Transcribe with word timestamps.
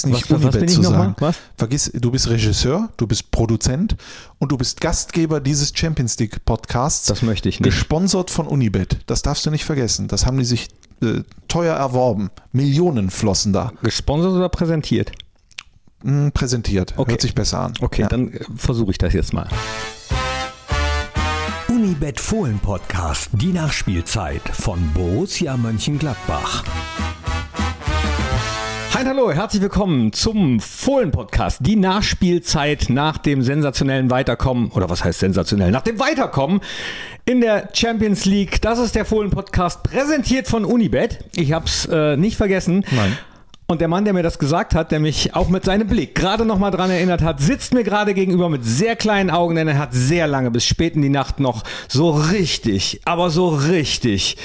vergiss 0.00 0.06
nicht 0.06 0.30
Was- 0.30 0.38
was 0.38 0.44
Unibet 0.44 0.60
bin 0.60 0.68
ich 0.68 0.74
zu 0.74 0.82
noch 0.82 0.90
sagen. 0.90 1.14
mal? 1.18 1.28
Was? 1.28 1.36
Vergiss, 1.56 1.90
du 1.94 2.10
bist 2.10 2.28
Regisseur, 2.28 2.88
du 2.96 3.06
bist 3.06 3.30
Produzent 3.30 3.96
und 4.38 4.50
du 4.52 4.56
bist 4.58 4.80
Gastgeber 4.80 5.40
dieses 5.40 5.72
Champions 5.74 6.18
League 6.18 6.44
Podcasts. 6.44 7.06
Das 7.06 7.22
möchte 7.22 7.48
ich 7.48 7.60
nicht. 7.60 7.64
Gesponsert 7.70 8.30
von 8.30 8.46
Unibet. 8.46 8.98
Das 9.06 9.22
darfst 9.22 9.44
du 9.46 9.50
nicht 9.50 9.64
vergessen. 9.64 10.08
Das 10.08 10.26
haben 10.26 10.38
die 10.38 10.44
sich 10.44 10.68
äh, 11.02 11.22
teuer 11.48 11.74
erworben. 11.76 12.30
Millionen 12.52 13.10
flossen 13.10 13.52
da. 13.52 13.72
Gesponsert 13.82 14.32
oder 14.32 14.48
präsentiert? 14.48 15.12
Hm, 16.02 16.32
präsentiert. 16.32 16.94
Okay. 16.96 17.12
Hört 17.12 17.20
sich 17.20 17.34
besser 17.34 17.60
an. 17.60 17.74
Okay, 17.80 18.02
Ja. 18.02 18.08
dann 18.08 18.32
äh, 18.32 18.40
versuche 18.56 18.90
ich 18.92 18.98
das 18.98 19.12
jetzt 19.12 19.32
mal. 19.32 19.48
Unibet 21.68 22.20
Fohlen 22.20 22.58
Podcast, 22.58 23.30
die 23.32 23.52
Nachspielzeit 23.52 24.42
von 24.52 24.92
Borussia 24.92 25.56
Mönchengladbach. 25.56 26.64
Hi, 29.02 29.08
hallo, 29.08 29.32
herzlich 29.32 29.60
willkommen 29.60 30.12
zum 30.12 30.60
Fohlen-Podcast. 30.60 31.58
Die 31.62 31.74
Nachspielzeit 31.74 32.86
nach 32.88 33.18
dem 33.18 33.42
sensationellen 33.42 34.12
Weiterkommen, 34.12 34.70
oder 34.70 34.88
was 34.90 35.02
heißt 35.02 35.18
sensationell? 35.18 35.72
Nach 35.72 35.82
dem 35.82 35.98
Weiterkommen 35.98 36.60
in 37.24 37.40
der 37.40 37.70
Champions 37.72 38.26
League. 38.26 38.62
Das 38.62 38.78
ist 38.78 38.94
der 38.94 39.04
Fohlen-Podcast, 39.04 39.82
präsentiert 39.82 40.46
von 40.46 40.64
Unibet. 40.64 41.18
Ich 41.34 41.52
hab's 41.52 41.84
äh, 41.86 42.16
nicht 42.16 42.36
vergessen. 42.36 42.84
Nein. 42.92 43.18
Und 43.66 43.80
der 43.80 43.88
Mann, 43.88 44.04
der 44.04 44.14
mir 44.14 44.22
das 44.22 44.38
gesagt 44.38 44.76
hat, 44.76 44.92
der 44.92 45.00
mich 45.00 45.34
auch 45.34 45.48
mit 45.48 45.64
seinem 45.64 45.88
Blick 45.88 46.14
gerade 46.14 46.44
noch 46.44 46.60
mal 46.60 46.70
dran 46.70 46.88
erinnert 46.92 47.22
hat, 47.22 47.40
sitzt 47.40 47.74
mir 47.74 47.82
gerade 47.82 48.14
gegenüber 48.14 48.48
mit 48.48 48.64
sehr 48.64 48.94
kleinen 48.94 49.30
Augen, 49.30 49.56
denn 49.56 49.66
er 49.66 49.78
hat 49.78 49.92
sehr 49.92 50.28
lange 50.28 50.52
bis 50.52 50.64
spät 50.64 50.94
in 50.94 51.02
die 51.02 51.08
Nacht 51.08 51.40
noch 51.40 51.64
so 51.88 52.12
richtig, 52.12 53.00
aber 53.04 53.30
so 53.30 53.48
richtig 53.48 54.36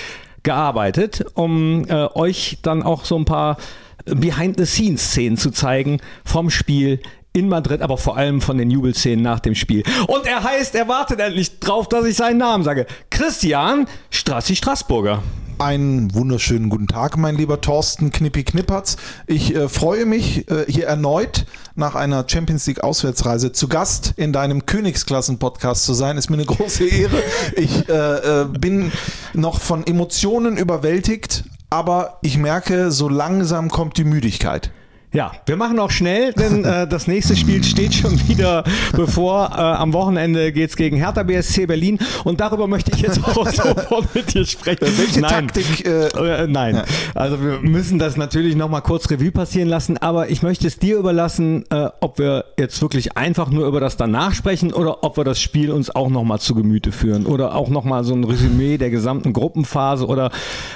gearbeitet, 0.41 1.25
um 1.35 1.85
äh, 1.89 2.07
euch 2.15 2.57
dann 2.63 2.81
auch 2.81 3.05
so 3.05 3.17
ein 3.17 3.25
paar 3.25 3.57
Behind-the-Scenes-Szenen 4.05 5.37
zu 5.37 5.51
zeigen 5.51 5.99
vom 6.23 6.49
Spiel 6.49 6.99
in 7.37 7.49
Madrid, 7.49 7.81
aber 7.81 7.97
vor 7.97 8.17
allem 8.17 8.41
von 8.41 8.57
den 8.57 8.71
Jubelszenen 8.71 9.21
nach 9.21 9.39
dem 9.39 9.53
Spiel. 9.53 9.83
Und 10.07 10.25
er 10.25 10.43
heißt, 10.43 10.73
er 10.75 10.87
wartet 10.87 11.19
endlich 11.19 11.59
drauf, 11.59 11.87
dass 11.87 12.05
ich 12.05 12.15
seinen 12.15 12.37
Namen 12.37 12.63
sage. 12.63 12.87
Christian 13.11 13.87
Strassi 14.09 14.55
Straßburger. 14.55 15.21
Einen 15.59 16.13
wunderschönen 16.13 16.69
guten 16.69 16.85
Tag, 16.85 17.17
mein 17.17 17.35
lieber 17.35 17.61
Thorsten 17.61 18.11
Knippi 18.11 18.43
Knippertz. 18.43 18.97
Ich 19.25 19.55
äh, 19.55 19.67
freue 19.67 20.05
mich, 20.05 20.49
äh, 20.51 20.65
hier 20.67 20.85
erneut 20.85 21.45
nach 21.73 21.95
einer 21.95 22.25
Champions 22.27 22.67
League 22.67 22.83
Auswärtsreise 22.83 23.51
zu 23.51 23.67
Gast 23.67 24.13
in 24.17 24.33
deinem 24.33 24.67
Königsklassen-Podcast 24.67 25.83
zu 25.83 25.95
sein. 25.95 26.17
Ist 26.17 26.29
mir 26.29 26.37
eine 26.37 26.45
große 26.45 26.85
Ehre. 26.87 27.23
Ich 27.55 27.89
äh, 27.89 28.41
äh, 28.41 28.45
bin 28.45 28.91
noch 29.33 29.59
von 29.59 29.85
Emotionen 29.87 30.57
überwältigt, 30.57 31.43
aber 31.69 32.19
ich 32.21 32.37
merke, 32.37 32.91
so 32.91 33.09
langsam 33.09 33.69
kommt 33.69 33.97
die 33.97 34.03
Müdigkeit. 34.03 34.71
Ja, 35.13 35.31
wir 35.45 35.55
machen 35.55 35.79
auch 35.79 35.89
schnell, 35.89 36.33
denn 36.33 36.65
äh, 36.65 36.85
das 36.85 37.07
nächste 37.07 37.37
Spiel 37.37 37.63
steht 37.63 37.93
schon 37.95 38.19
wieder 38.27 38.65
bevor. 38.93 39.51
Äh, 39.51 39.61
am 39.61 39.93
Wochenende 39.93 40.51
geht's 40.51 40.75
gegen 40.75 40.97
Hertha 40.97 41.23
BSC 41.23 41.65
Berlin 41.65 41.97
und 42.25 42.41
darüber 42.41 42.67
möchte 42.67 42.91
ich 42.93 43.01
jetzt 43.01 43.23
auch 43.23 43.47
sofort 43.51 44.13
mit 44.13 44.33
dir 44.33 44.45
sprechen. 44.45 44.81
Welche 44.81 45.21
nein. 45.21 45.47
Taktik? 45.47 45.85
Äh, 45.85 46.07
Äh, 46.07 46.47
nein, 46.47 46.83
also 47.15 47.41
wir 47.41 47.59
müssen 47.61 47.99
das 47.99 48.17
natürlich 48.17 48.55
nochmal 48.55 48.81
kurz 48.81 49.09
Revue 49.09 49.31
passieren 49.31 49.69
lassen, 49.69 49.97
aber 49.97 50.29
ich 50.29 50.41
möchte 50.41 50.67
es 50.67 50.77
dir 50.77 50.97
überlassen, 50.97 51.63
äh, 51.69 51.89
ob 52.01 52.19
wir 52.19 52.45
jetzt 52.59 52.81
wirklich 52.81 53.17
einfach 53.17 53.49
nur 53.49 53.65
über 53.65 53.79
das 53.79 53.97
danach 53.97 54.33
sprechen 54.33 54.73
oder 54.73 55.03
ob 55.03 55.17
wir 55.17 55.23
das 55.23 55.39
Spiel 55.39 55.71
uns 55.71 55.89
auch 55.89 56.09
nochmal 56.09 56.39
zu 56.39 56.53
Gemüte 56.53 56.91
führen 56.91 57.25
oder 57.25 57.55
auch 57.55 57.69
nochmal 57.69 58.03
so 58.03 58.13
ein 58.13 58.23
Resümee 58.23 58.77
der 58.77 58.89
gesamten 58.89 59.31
Gruppenphase 59.31 60.05
oder 60.05 60.31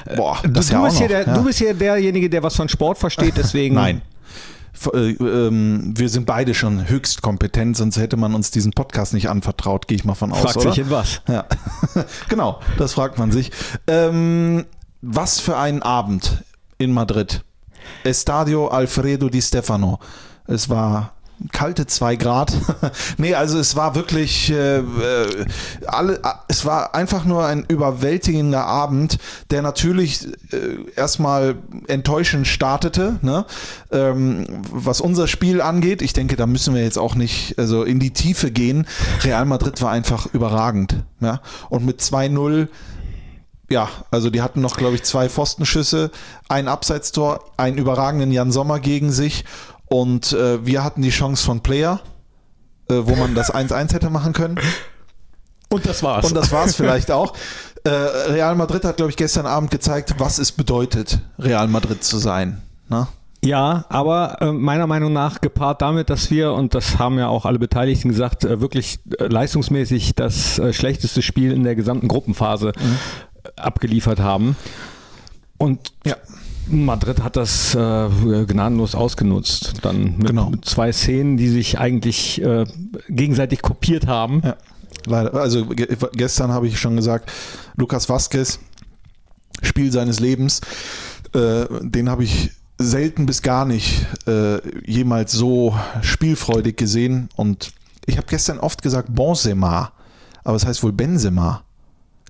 äh, 0.05 0.15
Boah, 0.15 0.39
du, 0.41 0.49
das 0.49 0.67
du, 0.67 0.73
ja 0.73 0.79
auch 0.79 0.85
bist 0.85 0.97
hier 0.97 1.07
noch, 1.07 1.15
der, 1.15 1.27
ja. 1.27 1.33
du 1.33 1.43
bist 1.43 1.59
hier 1.59 1.73
derjenige, 1.73 2.29
der 2.29 2.43
was 2.43 2.55
von 2.55 2.69
Sport 2.69 2.97
versteht, 2.97 3.33
deswegen 3.35 3.75
Nein. 3.75 4.01
Äh, 4.93 5.11
ähm, 5.11 5.93
wir 5.95 6.09
sind 6.09 6.25
beide 6.25 6.53
schon 6.53 6.87
höchst 6.89 7.21
kompetent, 7.21 7.77
sonst 7.77 7.97
hätte 7.97 8.17
man 8.17 8.33
uns 8.33 8.51
diesen 8.51 8.71
Podcast 8.71 9.13
nicht 9.13 9.29
anvertraut, 9.29 9.87
gehe 9.87 9.95
ich 9.95 10.05
mal 10.05 10.15
von 10.15 10.31
aus. 10.31 10.41
fragt 10.41 10.57
oder? 10.57 10.69
sich 10.71 10.79
in 10.79 10.89
was. 10.89 11.21
Ja, 11.27 11.45
genau, 12.29 12.59
das 12.77 12.93
fragt 12.93 13.19
man 13.19 13.31
sich. 13.31 13.51
Ähm, 13.87 14.65
was 15.01 15.39
für 15.39 15.57
ein 15.57 15.81
Abend 15.83 16.43
in 16.77 16.91
Madrid. 16.91 17.43
Estadio 18.03 18.67
Alfredo 18.67 19.29
Di 19.29 19.41
Stefano. 19.41 19.99
Es 20.47 20.69
war 20.69 21.13
kalte 21.51 21.87
zwei 21.87 22.15
Grad. 22.15 22.53
nee, 23.17 23.35
also 23.35 23.59
es 23.59 23.75
war 23.75 23.95
wirklich 23.95 24.51
äh, 24.51 24.79
äh, 24.79 25.45
alle, 25.87 26.21
es 26.47 26.65
war 26.65 26.95
einfach 26.95 27.25
nur 27.25 27.45
ein 27.45 27.65
überwältigender 27.67 28.65
Abend, 28.65 29.17
der 29.49 29.61
natürlich 29.61 30.27
äh, 30.51 30.77
erstmal 30.95 31.55
enttäuschend 31.87 32.47
startete, 32.47 33.19
ne? 33.21 33.45
ähm, 33.91 34.45
was 34.71 35.01
unser 35.01 35.27
Spiel 35.27 35.61
angeht. 35.61 36.01
Ich 36.01 36.13
denke, 36.13 36.35
da 36.35 36.47
müssen 36.47 36.75
wir 36.75 36.83
jetzt 36.83 36.97
auch 36.97 37.15
nicht 37.15 37.57
also 37.57 37.83
in 37.83 37.99
die 37.99 38.11
Tiefe 38.11 38.51
gehen. 38.51 38.87
Real 39.23 39.45
Madrid 39.45 39.81
war 39.81 39.91
einfach 39.91 40.27
überragend. 40.33 41.03
Ja? 41.19 41.41
Und 41.69 41.85
mit 41.85 42.01
2-0 42.01 42.67
ja, 43.71 43.87
also 44.11 44.29
die 44.29 44.41
hatten 44.41 44.59
noch, 44.59 44.75
glaube 44.75 44.95
ich, 44.95 45.03
zwei 45.03 45.29
Pfostenschüsse, 45.29 46.11
ein 46.49 46.67
Abseitstor, 46.67 47.45
einen 47.55 47.77
überragenden 47.77 48.31
Jan 48.31 48.51
Sommer 48.51 48.81
gegen 48.81 49.11
sich 49.11 49.45
und 49.91 50.31
äh, 50.31 50.65
wir 50.65 50.85
hatten 50.85 51.01
die 51.01 51.09
Chance 51.09 51.45
von 51.45 51.59
Player, 51.59 51.99
äh, 52.89 52.95
wo 53.01 53.15
man 53.15 53.35
das 53.35 53.53
1-1 53.53 53.93
hätte 53.93 54.09
machen 54.09 54.31
können. 54.31 54.57
Und 55.67 55.85
das 55.85 56.01
war's. 56.01 56.25
Und 56.25 56.33
das 56.33 56.51
war 56.51 56.65
es 56.65 56.75
vielleicht 56.75 57.11
auch. 57.11 57.33
Äh, 57.83 57.89
Real 57.89 58.53
Madrid 58.53 58.85
hat, 58.85 58.97
glaube 58.97 59.09
ich, 59.09 59.17
gestern 59.17 59.47
Abend 59.47 59.71
gezeigt, 59.71 60.13
was 60.19 60.37
es 60.37 60.51
bedeutet, 60.51 61.17
Real 61.39 61.67
Madrid 61.67 62.03
zu 62.03 62.19
sein. 62.19 62.61
Ne? 62.89 63.07
Ja, 63.43 63.85
aber 63.89 64.39
äh, 64.39 64.51
meiner 64.51 64.85
Meinung 64.85 65.11
nach 65.13 65.41
gepaart 65.41 65.81
damit, 65.81 66.11
dass 66.11 66.29
wir, 66.29 66.53
und 66.53 66.75
das 66.75 66.99
haben 66.99 67.17
ja 67.17 67.27
auch 67.27 67.43
alle 67.43 67.57
Beteiligten 67.57 68.09
gesagt, 68.09 68.45
äh, 68.45 68.61
wirklich 68.61 68.99
äh, 69.17 69.25
leistungsmäßig 69.25 70.13
das 70.13 70.59
äh, 70.59 70.73
schlechteste 70.73 71.23
Spiel 71.23 71.51
in 71.51 71.63
der 71.63 71.73
gesamten 71.73 72.07
Gruppenphase 72.07 72.69
äh, 72.69 73.49
abgeliefert 73.59 74.19
haben. 74.19 74.55
Und 75.57 75.91
Ja. 76.05 76.17
Madrid 76.67 77.21
hat 77.23 77.35
das 77.35 77.75
äh, 77.75 78.09
gnadenlos 78.45 78.95
ausgenutzt. 78.95 79.73
Dann 79.81 80.17
mit, 80.17 80.27
Genau. 80.27 80.49
mit 80.49 80.65
zwei 80.65 80.91
Szenen, 80.91 81.37
die 81.37 81.49
sich 81.49 81.79
eigentlich 81.79 82.41
äh, 82.41 82.65
gegenseitig 83.09 83.61
kopiert 83.61 84.07
haben. 84.07 84.41
Ja, 84.43 84.55
leider. 85.05 85.33
Also 85.33 85.65
ge 85.65 85.87
gestern 86.13 86.51
habe 86.51 86.67
ich 86.67 86.79
schon 86.79 86.95
gesagt, 86.95 87.31
Lukas 87.75 88.07
Vazquez, 88.09 88.59
Spiel 89.61 89.91
seines 89.91 90.19
Lebens, 90.19 90.61
äh, 91.33 91.65
den 91.81 92.09
habe 92.09 92.23
ich 92.23 92.51
selten 92.77 93.25
bis 93.25 93.41
gar 93.41 93.65
nicht 93.65 94.05
äh, 94.27 94.57
jemals 94.89 95.31
so 95.33 95.75
spielfreudig 96.01 96.77
gesehen. 96.77 97.29
Und 97.35 97.73
ich 98.05 98.17
habe 98.17 98.27
gestern 98.27 98.59
oft 98.59 98.81
gesagt 98.81 99.13
Benzema, 99.13 99.91
aber 100.43 100.55
es 100.55 100.65
heißt 100.65 100.81
wohl 100.83 100.93
Benzema. 100.93 101.63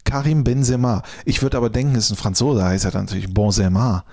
Karim 0.05 0.43
Benzema. 0.43 1.03
Ich 1.25 1.41
würde 1.41 1.57
aber 1.57 1.69
denken, 1.69 1.95
es 1.95 2.05
ist 2.05 2.11
ein 2.11 2.17
Franzose, 2.17 2.63
heißt 2.63 2.85
er 2.85 2.91
dann 2.91 3.05
natürlich 3.05 3.33
Benzema. 3.33 4.03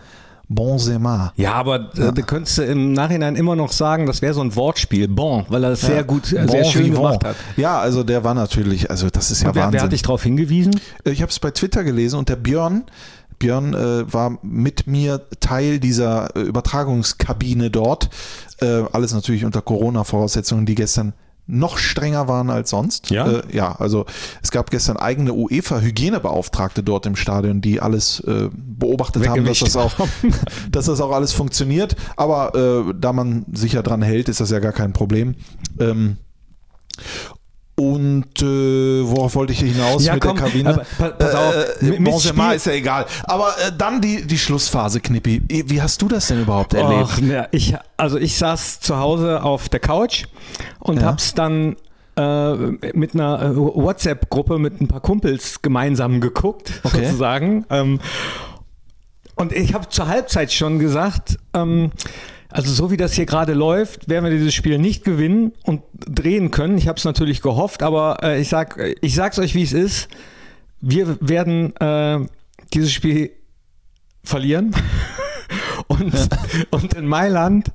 Benzema. 0.51 1.33
Ja, 1.37 1.53
aber 1.55 1.91
äh, 1.99 2.13
du 2.13 2.23
könntest 2.23 2.59
im 2.59 2.93
Nachhinein 2.93 3.37
immer 3.37 3.55
noch 3.55 3.71
sagen, 3.71 4.07
das 4.07 4.23
wäre 4.23 4.33
so 4.33 4.41
ein 4.41 4.57
Wortspiel. 4.57 5.07
Bon, 5.07 5.45
weil 5.49 5.63
er 5.65 5.73
es 5.73 5.83
sehr 5.83 6.05
gut, 6.05 6.33
äh, 6.33 6.47
sehr 6.49 6.63
Bon 6.63 6.65
schön 6.65 6.87
vivant. 6.87 7.21
gemacht 7.21 7.25
hat. 7.25 7.37
Ja, 7.59 7.79
also 7.79 8.03
der 8.03 8.25
war 8.25 8.33
natürlich, 8.35 8.91
also 8.91 9.11
das 9.11 9.31
ist 9.31 9.43
ja 9.43 9.51
Und 9.51 9.57
wer, 9.57 9.65
Wahnsinn. 9.65 9.79
wer 9.79 9.83
hat 9.85 9.93
dich 9.93 10.03
darauf 10.03 10.23
hingewiesen? 10.23 10.81
Ich 11.05 11.21
habe 11.21 11.31
es 11.31 11.39
bei 11.39 11.51
Twitter 11.51 11.85
gelesen 11.85 12.19
und 12.19 12.31
der 12.31 12.37
Björn, 12.37 12.85
Björn 13.39 13.75
äh, 13.75 14.13
war 14.13 14.39
mit 14.43 14.87
mir 14.87 15.21
Teil 15.41 15.81
dieser 15.81 16.35
äh, 16.35 16.41
Übertragungskabine 16.41 17.71
dort. 17.71 18.09
Äh, 18.61 18.85
alles 18.93 19.13
natürlich 19.13 19.45
unter 19.45 19.61
Corona-Voraussetzungen, 19.63 20.65
die 20.67 20.75
gestern 20.75 21.13
noch 21.49 21.79
strenger 21.79 22.29
waren 22.29 22.51
als 22.51 22.71
sonst. 22.71 23.11
Ja? 23.11 23.27
Äh, 23.27 23.43
ja, 23.51 23.73
also 23.73 24.05
es 24.43 24.51
gab 24.51 24.71
gestern 24.71 24.99
eigene 24.99 25.33
UEFA-Hygienebeauftragte 25.33 26.83
dort 26.83 27.07
im 27.07 27.17
Stadion, 27.17 27.61
die 27.61 27.81
alles 27.81 28.21
äh, 28.21 28.51
beobachtet 28.53 29.27
haben, 29.27 29.45
dass 29.45 29.59
das, 29.61 29.77
auch, 29.77 29.93
dass 30.71 30.87
das 30.87 31.01
auch 31.01 31.11
alles 31.11 31.33
funktioniert. 31.33 31.97
Aber 32.17 32.55
äh, 32.55 32.95
da 32.97 33.13
man 33.13 33.47
sich 33.53 33.73
ja 33.73 33.83
dran 33.83 34.03
hält, 34.03 34.29
ist 34.29 34.41
das 34.41 34.51
ja 34.51 34.61
gar 34.61 34.73
kein 34.73 34.93
Problem. 34.93 35.35
Ähm, 35.81 36.19
und 37.79 38.43
äh, 38.43 38.45
worauf 39.09 39.37
wollte 39.37 39.53
ich 39.53 39.61
hinaus 39.61 40.05
Ja, 40.05 40.15
mit 40.15 40.23
komm, 40.23 40.37
der 40.37 40.45
Kabine? 40.47 40.69
aber 40.71 40.83
pa- 40.99 41.11
pass 41.11 41.35
auf, 41.35 41.55
äh, 41.81 41.93
Benzema 41.99 42.53
ist 42.53 42.67
ja 42.67 42.73
egal. 42.73 43.07
Aber 43.25 43.49
äh, 43.67 43.71
dann 43.77 44.01
die, 44.01 44.27
die 44.27 44.37
Schlussphase, 44.37 45.01
Knippi. 45.01 45.43
Wie 45.49 45.81
hast 45.81 46.03
du 46.03 46.09
das 46.09 46.27
denn 46.29 46.43
überhaupt 46.43 46.75
erlebt? 46.75 47.03
Och, 47.13 47.21
ne, 47.21 47.49
ich, 47.53 47.75
also 47.97 48.19
ich 48.19 48.37
saß 48.37 48.81
zu 48.81 48.99
Hause 48.99 49.43
auf 49.45 49.69
der 49.69 49.79
Couch 49.81 50.25
und 50.81 51.01
Ja. 51.01 51.07
hab's 51.07 51.35
dann 51.35 51.77
äh, 52.17 52.55
mit 52.95 53.15
einer 53.15 53.41
äh, 53.43 53.57
WhatsApp-Gruppe 53.57 54.59
mit 54.59 54.81
ein 54.81 54.89
paar 54.89 55.01
Kumpels 55.01 55.63
gemeinsam 55.63 56.21
geguckt, 56.21 56.73
Okay. 56.83 57.05
sozusagen. 57.05 57.65
Ähm, 57.71 58.01
und 59.37 59.53
ich 59.53 59.73
habe 59.75 59.89
zur 59.89 60.09
Halbzeit 60.09 60.53
schon 60.53 60.81
gesagt, 60.81 61.39
ähm, 61.55 61.93
also 62.51 62.73
so 62.73 62.91
wie 62.91 62.97
das 62.97 63.13
hier 63.13 63.27
gerade 63.27 63.53
läuft, 63.53 64.09
werden 64.09 64.25
wir 64.25 64.33
dieses 64.33 64.55
Spiel 64.55 64.79
nicht 64.79 65.05
gewinnen 65.05 65.53
und 65.65 65.83
drehen 65.93 66.51
können. 66.51 66.79
Ich 66.79 66.89
habe 66.89 66.99
es 66.99 67.05
natürlich 67.05 67.43
gehofft, 67.43 67.83
aber 67.83 68.19
äh, 68.23 68.41
ich 68.41 68.49
sag, 68.49 68.81
ich 69.01 69.15
sag's 69.15 69.39
euch, 69.39 69.55
wie 69.55 69.63
es 69.63 69.73
ist. 69.73 70.09
Wir 70.81 71.19
werden 71.21 71.77
äh, 71.77 72.21
dieses 72.73 72.93
Spiel 72.93 73.33
verlieren 74.25 74.75
und, 75.89 76.15
und 76.71 76.95
in 76.95 77.07
Mailand 77.07 77.71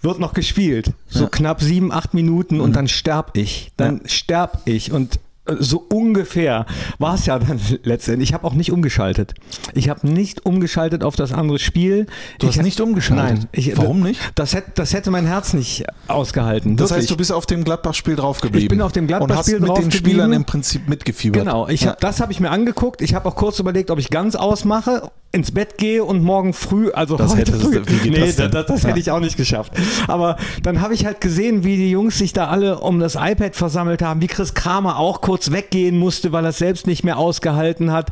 wird 0.00 0.18
noch 0.18 0.34
gespielt. 0.34 0.92
So 1.08 1.28
knapp 1.28 1.62
sieben, 1.62 1.90
acht 1.90 2.12
Minuten 2.12 2.60
und 2.60 2.76
dann 2.76 2.88
sterb 2.88 3.36
ich. 3.36 3.72
Dann 3.76 4.02
sterb 4.04 4.60
ich. 4.66 4.92
Und 4.92 5.18
so 5.46 5.84
ungefähr 5.90 6.66
war 6.98 7.14
es 7.14 7.26
ja 7.26 7.38
dann 7.38 7.60
letztendlich. 7.82 8.30
Ich 8.30 8.34
habe 8.34 8.46
auch 8.46 8.54
nicht 8.54 8.72
umgeschaltet. 8.72 9.34
Ich 9.74 9.88
habe 9.88 10.06
nicht 10.06 10.46
umgeschaltet 10.46 11.04
auf 11.04 11.16
das 11.16 11.32
andere 11.32 11.58
Spiel. 11.58 12.06
Du 12.38 12.46
hast 12.46 12.56
ich, 12.56 12.62
nicht 12.62 12.80
umgeschaltet? 12.80 13.38
Nein. 13.38 13.48
Ich, 13.52 13.76
Warum 13.76 14.00
nicht? 14.00 14.20
Das 14.34 14.54
hätte, 14.54 14.72
das 14.74 14.94
hätte 14.94 15.10
mein 15.10 15.26
Herz 15.26 15.52
nicht 15.52 15.84
ausgehalten. 16.08 16.76
Das 16.76 16.90
wirklich. 16.90 17.02
heißt, 17.02 17.10
du 17.10 17.16
bist 17.16 17.32
auf 17.32 17.46
dem 17.46 17.64
Gladbach-Spiel 17.64 18.16
draufgeblieben. 18.16 18.64
Ich 18.64 18.68
bin 18.68 18.80
auf 18.80 18.92
dem 18.92 19.06
Gladbach-Spiel 19.06 19.56
Und 19.56 19.70
hast 19.70 19.76
mit 19.76 19.84
den. 19.84 19.92
Spielern 19.92 20.32
im 20.32 20.44
Prinzip 20.44 20.88
mitgefiebert. 20.88 21.44
Genau, 21.44 21.68
ich 21.68 21.86
hab, 21.86 22.00
das 22.00 22.20
habe 22.20 22.32
ich 22.32 22.40
mir 22.40 22.50
angeguckt. 22.50 23.02
Ich 23.02 23.14
habe 23.14 23.28
auch 23.28 23.36
kurz 23.36 23.58
überlegt, 23.58 23.90
ob 23.90 23.98
ich 23.98 24.10
ganz 24.10 24.36
ausmache, 24.36 25.10
ins 25.34 25.50
Bett 25.50 25.76
gehe 25.78 26.04
und 26.04 26.22
morgen 26.22 26.52
früh, 26.52 26.90
also 26.92 27.16
Das 27.16 27.36
heute 27.36 27.52
früh, 27.52 27.80
geht 27.80 28.12
nee, 28.12 28.20
das 28.32 28.36
das, 28.36 28.66
das 28.66 28.82
Ja. 28.84 28.88
hätte 28.90 29.00
ich 29.00 29.10
auch 29.10 29.20
nicht 29.20 29.36
geschafft. 29.36 29.72
Aber 30.06 30.36
dann 30.62 30.80
habe 30.80 30.94
ich 30.94 31.04
halt 31.04 31.20
gesehen, 31.20 31.64
wie 31.64 31.76
die 31.76 31.90
Jungs 31.90 32.16
sich 32.18 32.32
da 32.32 32.46
alle 32.48 32.78
um 32.80 33.00
das 33.00 33.16
iPad 33.16 33.56
versammelt 33.56 34.00
haben, 34.00 34.20
wie 34.22 34.28
Chris 34.28 34.54
Kramer 34.54 34.98
auch 34.98 35.20
kurz 35.20 35.50
weggehen 35.50 35.98
musste, 35.98 36.32
weil 36.32 36.44
er 36.44 36.50
es 36.50 36.58
selbst 36.58 36.86
nicht 36.86 37.02
mehr 37.04 37.18
ausgehalten 37.18 37.90
hat. 37.92 38.10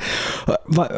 Äh, 0.48 0.88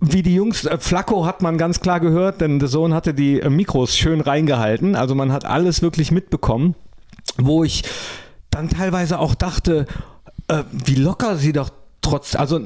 Wie 0.00 0.22
die 0.22 0.34
Jungs, 0.34 0.64
äh, 0.64 0.78
Flacco 0.78 1.24
hat 1.26 1.42
man 1.42 1.56
ganz 1.58 1.80
klar 1.80 2.00
gehört, 2.00 2.40
denn 2.40 2.58
der 2.58 2.68
Sohn 2.68 2.92
hatte 2.92 3.14
die 3.14 3.40
äh, 3.40 3.48
Mikros 3.48 3.96
schön 3.96 4.20
reingehalten. 4.20 4.96
Also 4.96 5.14
man 5.14 5.32
hat 5.32 5.44
alles 5.44 5.80
wirklich 5.82 6.10
mitbekommen, 6.10 6.74
wo 7.36 7.62
ich 7.64 7.84
dann 8.50 8.68
teilweise 8.68 9.18
auch 9.18 9.34
dachte, 9.34 9.86
wie 10.72 10.94
locker 10.94 11.36
sie 11.36 11.52
doch 11.52 11.68
trotz, 12.08 12.34
also, 12.34 12.60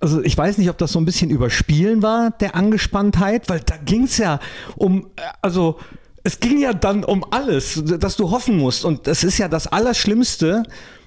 also 0.00 0.22
ich 0.22 0.36
weiß 0.36 0.58
nicht, 0.58 0.70
ob 0.70 0.78
das 0.78 0.92
so 0.92 0.98
ein 0.98 1.04
bisschen 1.04 1.30
überspielen 1.30 2.02
war, 2.02 2.30
der 2.30 2.54
Angespanntheit, 2.54 3.48
weil 3.48 3.60
da 3.60 3.76
ging 3.76 4.04
es 4.04 4.18
ja 4.18 4.40
um, 4.76 5.06
äh, 5.16 5.22
also 5.42 5.78
es 6.24 6.40
ging 6.40 6.58
ja 6.58 6.74
dann 6.74 7.04
um 7.04 7.24
alles, 7.30 7.82
dass 7.84 8.16
du 8.16 8.30
hoffen 8.30 8.58
musst. 8.58 8.84
Und 8.84 9.08
es 9.08 9.24
ist 9.24 9.38
ja 9.38 9.48
das 9.48 9.66
Allerschlimmste, 9.66 10.64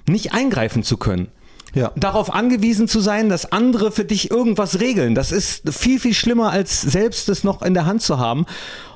nicht 0.08 0.32
eingreifen 0.32 0.82
zu 0.82 0.96
können. 0.96 1.28
Ja. 1.74 1.92
Darauf 1.96 2.34
angewiesen 2.34 2.88
zu 2.88 3.00
sein, 3.00 3.28
dass 3.28 3.52
andere 3.52 3.92
für 3.92 4.04
dich 4.04 4.30
irgendwas 4.30 4.80
regeln. 4.80 5.14
Das 5.14 5.30
ist 5.30 5.72
viel, 5.72 6.00
viel 6.00 6.14
schlimmer, 6.14 6.50
als 6.50 6.82
selbst 6.82 7.28
es 7.28 7.44
noch 7.44 7.62
in 7.62 7.72
der 7.74 7.86
Hand 7.86 8.02
zu 8.02 8.18
haben. 8.18 8.46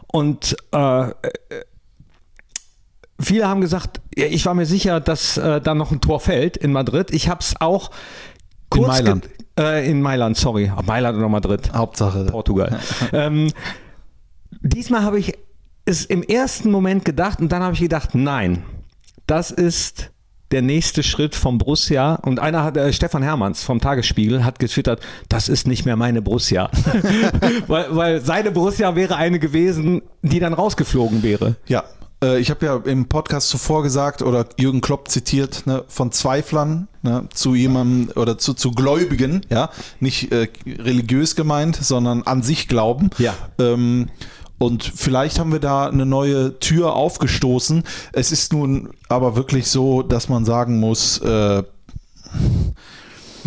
Und 0.08 0.56
äh, 0.72 1.10
Viele 3.18 3.48
haben 3.48 3.62
gesagt, 3.62 4.02
ich 4.14 4.44
war 4.44 4.52
mir 4.52 4.66
sicher, 4.66 5.00
dass 5.00 5.38
äh, 5.38 5.60
da 5.62 5.74
noch 5.74 5.90
ein 5.90 6.02
Tor 6.02 6.20
fällt 6.20 6.58
in 6.58 6.72
Madrid. 6.72 7.10
Ich 7.12 7.28
habe 7.28 7.40
es 7.40 7.54
auch 7.58 7.90
kurz 8.76 8.88
Mailand. 8.88 9.28
Äh, 9.58 9.90
in 9.90 10.02
Mailand, 10.02 10.36
sorry. 10.36 10.70
Mailand 10.84 11.18
oder 11.18 11.28
Madrid. 11.28 11.72
Hauptsache. 11.72 12.26
Portugal. 12.26 12.78
ähm, 13.12 13.50
diesmal 14.60 15.02
habe 15.02 15.18
ich 15.18 15.34
es 15.84 16.04
im 16.04 16.22
ersten 16.22 16.70
Moment 16.70 17.04
gedacht 17.04 17.40
und 17.40 17.50
dann 17.52 17.62
habe 17.62 17.74
ich 17.74 17.80
gedacht, 17.80 18.14
nein, 18.14 18.64
das 19.26 19.50
ist 19.50 20.10
der 20.50 20.62
nächste 20.62 21.02
Schritt 21.02 21.34
vom 21.34 21.58
Borussia. 21.58 22.14
Und 22.16 22.38
einer 22.38 22.62
hat, 22.62 22.76
äh, 22.76 22.92
Stefan 22.92 23.22
Hermanns 23.22 23.62
vom 23.62 23.80
Tagesspiegel 23.80 24.44
hat 24.44 24.58
getwittert, 24.58 25.00
das 25.28 25.48
ist 25.48 25.66
nicht 25.66 25.84
mehr 25.86 25.96
meine 25.96 26.22
Borussia. 26.22 26.70
weil, 27.66 27.96
weil 27.96 28.20
seine 28.20 28.50
Borussia 28.50 28.94
wäre 28.94 29.16
eine 29.16 29.38
gewesen, 29.38 30.02
die 30.22 30.38
dann 30.38 30.52
rausgeflogen 30.52 31.22
wäre. 31.22 31.56
Ja, 31.66 31.84
ich 32.22 32.50
habe 32.50 32.66
ja 32.66 32.76
im 32.76 33.06
Podcast 33.06 33.48
zuvor 33.48 33.82
gesagt 33.82 34.22
oder 34.22 34.46
Jürgen 34.58 34.80
Klopp 34.80 35.08
zitiert, 35.08 35.66
ne, 35.66 35.84
von 35.86 36.12
Zweiflern 36.12 36.88
ne, 37.02 37.28
zu 37.32 37.54
jemandem 37.54 38.10
oder 38.16 38.38
zu, 38.38 38.54
zu 38.54 38.70
Gläubigen, 38.70 39.42
ja, 39.50 39.70
nicht 40.00 40.32
äh, 40.32 40.48
religiös 40.66 41.36
gemeint, 41.36 41.76
sondern 41.76 42.22
an 42.22 42.42
sich 42.42 42.68
glauben. 42.68 43.10
Ja. 43.18 43.34
Ähm, 43.58 44.08
und 44.58 44.84
vielleicht 44.84 45.38
haben 45.38 45.52
wir 45.52 45.60
da 45.60 45.86
eine 45.86 46.06
neue 46.06 46.58
Tür 46.58 46.94
aufgestoßen. 46.94 47.84
Es 48.12 48.32
ist 48.32 48.52
nun 48.52 48.90
aber 49.08 49.36
wirklich 49.36 49.68
so, 49.68 50.02
dass 50.02 50.28
man 50.28 50.44
sagen 50.44 50.80
muss, 50.80 51.18
äh, 51.18 51.62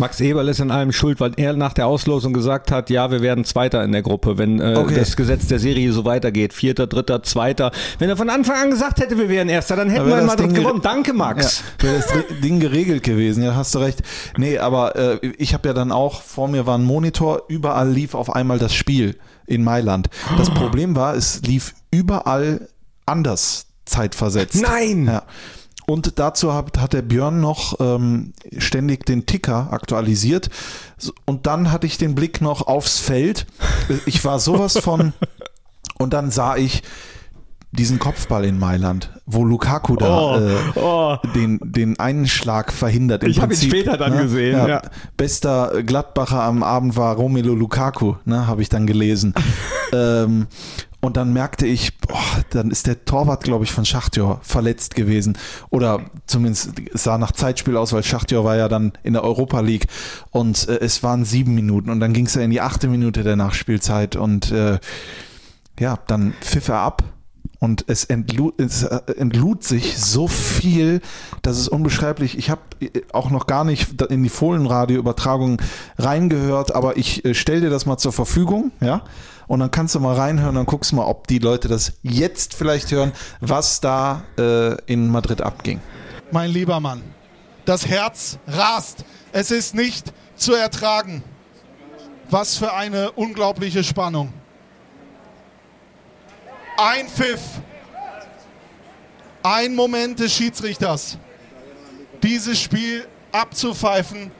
Max 0.00 0.18
Eberl 0.20 0.48
ist 0.48 0.58
in 0.60 0.70
allem 0.70 0.90
schuld, 0.92 1.20
weil 1.20 1.32
er 1.36 1.52
nach 1.52 1.72
der 1.72 1.86
Auslosung 1.86 2.32
gesagt 2.32 2.72
hat, 2.72 2.90
ja, 2.90 3.10
wir 3.10 3.20
werden 3.20 3.44
Zweiter 3.44 3.84
in 3.84 3.92
der 3.92 4.02
Gruppe, 4.02 4.38
wenn 4.38 4.58
äh, 4.58 4.74
Okay. 4.76 4.94
das 4.96 5.14
Gesetz 5.16 5.46
der 5.46 5.58
Serie 5.58 5.92
so 5.92 6.04
weitergeht. 6.04 6.52
Vierter, 6.54 6.86
Dritter, 6.86 7.22
Zweiter. 7.22 7.70
Wenn 7.98 8.08
er 8.08 8.16
von 8.16 8.30
Anfang 8.30 8.56
an 8.56 8.70
gesagt 8.70 8.98
hätte, 9.00 9.18
wir 9.18 9.28
wären 9.28 9.48
Erster, 9.48 9.76
dann 9.76 9.90
hätten 9.90 10.08
wir 10.08 10.18
in 10.18 10.26
Madrid 10.26 10.54
gewonnen. 10.54 10.80
Danke, 10.82 11.12
Max. 11.12 11.62
Ja, 11.82 11.88
wäre 11.88 11.98
das 11.98 12.40
Ding 12.42 12.58
geregelt 12.60 13.02
gewesen, 13.02 13.42
ja, 13.44 13.54
hast 13.54 13.74
du 13.74 13.78
recht. 13.78 14.00
Nee, 14.36 14.58
aber 14.58 14.96
äh, 14.96 15.26
ich 15.38 15.54
habe 15.54 15.68
ja 15.68 15.74
dann 15.74 15.92
auch, 15.92 16.22
vor 16.22 16.48
mir 16.48 16.66
war 16.66 16.78
ein 16.78 16.84
Monitor, 16.84 17.42
überall 17.48 17.90
lief 17.90 18.14
auf 18.14 18.34
einmal 18.34 18.58
das 18.58 18.72
Spiel 18.74 19.16
in 19.46 19.62
Mailand. 19.62 20.08
Das 20.38 20.48
Problem 20.50 20.96
war, 20.96 21.14
es 21.14 21.42
lief 21.42 21.74
überall 21.90 22.68
anders 23.06 23.66
zeitversetzt. 23.84 24.62
Nein! 24.62 25.06
Ja. 25.06 25.22
Und 25.90 26.20
dazu 26.20 26.54
hat, 26.54 26.78
hat 26.78 26.92
der 26.92 27.02
Björn 27.02 27.40
noch 27.40 27.80
ähm, 27.80 28.32
ständig 28.58 29.04
den 29.06 29.26
Ticker 29.26 29.72
aktualisiert. 29.72 30.48
Und 31.24 31.48
dann 31.48 31.72
hatte 31.72 31.88
ich 31.88 31.98
den 31.98 32.14
Blick 32.14 32.40
noch 32.40 32.68
aufs 32.68 33.00
Feld. 33.00 33.44
Ich 34.06 34.24
war 34.24 34.38
sowas 34.38 34.78
von. 34.78 35.12
Und 35.98 36.12
dann 36.12 36.30
sah 36.30 36.56
ich 36.56 36.84
diesen 37.72 37.98
Kopfball 37.98 38.44
in 38.44 38.56
Mailand, 38.56 39.10
wo 39.26 39.44
Lukaku 39.44 39.96
da 39.96 40.36
Oh, 40.36 40.38
äh, 40.38 40.78
oh. 40.78 41.16
Den, 41.34 41.58
den 41.60 41.98
Einschlag 41.98 42.72
verhindert. 42.72 43.24
Im 43.24 43.30
Ich 43.30 43.40
hab 43.40 43.50
ihn 43.50 43.56
später 43.56 43.96
dann 43.96 44.16
gesehen, 44.16 44.68
ja. 44.68 44.82
Bester 45.16 45.82
Gladbacher 45.82 46.42
am 46.42 46.62
Abend 46.62 46.96
war 46.96 47.16
Romelu 47.16 47.54
Lukaku, 47.54 48.14
ne, 48.24 48.46
habe 48.46 48.62
ich 48.62 48.68
dann 48.68 48.86
gelesen. 48.86 49.34
ähm, 49.92 50.46
und 51.00 51.16
dann 51.16 51.32
merkte 51.32 51.66
ich, 51.66 51.98
boah, 51.98 52.20
dann 52.50 52.70
ist 52.70 52.86
der 52.86 53.04
Torwart, 53.06 53.42
glaube 53.42 53.64
ich, 53.64 53.72
von 53.72 53.86
Schachtjor 53.86 54.40
verletzt 54.42 54.94
gewesen. 54.94 55.38
Oder 55.70 56.02
zumindest 56.26 56.72
es 56.92 57.04
sah 57.04 57.16
nach 57.16 57.32
Zeitspiel 57.32 57.76
aus, 57.78 57.92
weil 57.94 58.02
Schachtjor 58.02 58.44
war 58.44 58.56
ja 58.56 58.68
dann 58.68 58.92
in 59.02 59.14
der 59.14 59.24
Europa 59.24 59.60
League. 59.60 59.86
Und 60.30 60.68
äh, 60.68 60.78
es 60.80 61.02
waren 61.02 61.24
sieben 61.24 61.54
Minuten. 61.54 61.88
Und 61.88 62.00
dann 62.00 62.12
ging 62.12 62.26
es 62.26 62.34
ja 62.34 62.42
in 62.42 62.50
die 62.50 62.60
achte 62.60 62.86
Minute 62.86 63.22
der 63.22 63.36
Nachspielzeit. 63.36 64.14
Und 64.16 64.52
äh, 64.52 64.78
ja, 65.78 65.98
dann 66.06 66.34
pfiff 66.42 66.68
er 66.68 66.80
ab. 66.80 67.02
Und 67.60 67.84
es 67.88 68.04
entlud, 68.04 68.58
es 68.58 68.82
äh, 68.82 69.00
entlud 69.16 69.64
sich 69.64 69.98
so 69.98 70.28
viel, 70.28 71.00
das 71.42 71.58
ist 71.58 71.68
unbeschreiblich. 71.68 72.38
Ich 72.38 72.48
habe 72.48 72.62
auch 73.12 73.30
noch 73.30 73.46
gar 73.46 73.64
nicht 73.64 74.00
in 74.02 74.22
die 74.22 74.30
Fohlenradio-Übertragung 74.30 75.60
reingehört, 75.98 76.74
aber 76.74 76.96
ich 76.96 77.24
äh, 77.24 77.34
stell 77.34 77.60
dir 77.60 77.70
das 77.70 77.84
mal 77.84 77.98
zur 77.98 78.12
Verfügung, 78.12 78.72
ja. 78.80 79.02
Und 79.50 79.58
dann 79.58 79.72
kannst 79.72 79.96
du 79.96 79.98
mal 79.98 80.14
reinhören, 80.14 80.54
dann 80.54 80.64
guckst 80.64 80.92
du 80.92 80.96
mal, 80.96 81.06
ob 81.06 81.26
die 81.26 81.40
Leute 81.40 81.66
das 81.66 81.94
jetzt 82.02 82.54
vielleicht 82.54 82.92
hören, 82.92 83.10
was 83.40 83.80
da 83.80 84.22
äh, 84.38 84.80
in 84.84 85.08
Madrid 85.08 85.42
abging. 85.42 85.80
mein 86.30 86.52
lieber 86.52 86.78
Mann. 86.78 87.02
Das 87.64 87.84
Herz 87.84 88.38
rast. 88.46 89.04
Es 89.32 89.50
ist 89.50 89.74
nicht 89.74 90.12
zu 90.36 90.54
ertragen. 90.54 91.24
Was 92.30 92.58
für 92.58 92.72
eine 92.74 93.10
unglaubliche 93.10 93.82
Spannung. 93.82 94.32
Ein 96.76 97.08
Pfiff. 97.08 97.42
Ein 99.42 99.74
Moment 99.74 100.20
des 100.20 100.32
Schiedsrichters. 100.32 101.18
Dieses 102.22 102.60
Spiel 102.60 103.04
abzupfeifen 103.32 104.30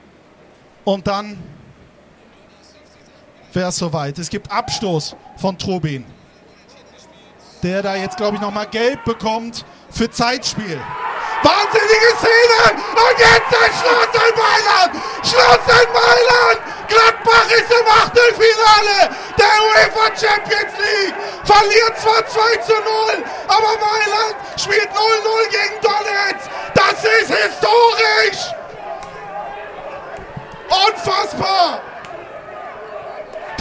und 0.85 1.07
dann 1.07 1.37
wäre 3.55 3.69
es 3.69 3.77
soweit. 3.77 4.17
Es 4.19 4.29
gibt 4.29 4.51
Abstoß 4.51 5.15
von 5.37 5.57
Trubin. 5.57 6.05
Der 7.63 7.81
da 7.81 7.95
jetzt, 7.95 8.17
glaube 8.17 8.35
ich, 8.35 8.41
nochmal 8.41 8.67
gelb 8.67 9.03
bekommt 9.05 9.65
für 9.91 10.09
Zeitspiel. 10.09 10.79
Wahnsinnige 11.43 12.11
Szene! 12.17 12.81
Und 12.93 13.17
jetzt 13.17 13.53
ein 13.53 13.73
Schluss 13.79 14.13
in 14.13 14.35
Mailand! 14.37 14.93
Schluss 15.23 15.65
in 15.81 15.89
Mailand! 15.93 16.59
Gladbach 16.87 17.49
ist 17.49 17.71
im 17.71 17.87
Achtelfinale 17.87 19.15
der 19.37 19.55
UEFA 19.65 20.07
Champions 20.15 20.73
League! 20.77 21.15
Verliert 21.43 21.99
zwar 21.99 22.25
2 22.27 22.57
zu 22.57 22.73
0, 22.73 23.23
aber 23.47 23.73
Mailand 23.79 24.35
spielt 24.55 24.89
0-0 24.89 25.49
gegen 25.49 25.81
Donetsk! 25.81 26.49
Das 26.75 27.03
ist 27.03 27.31
historisch! 27.31 28.53
Unfassbar! 30.69 31.81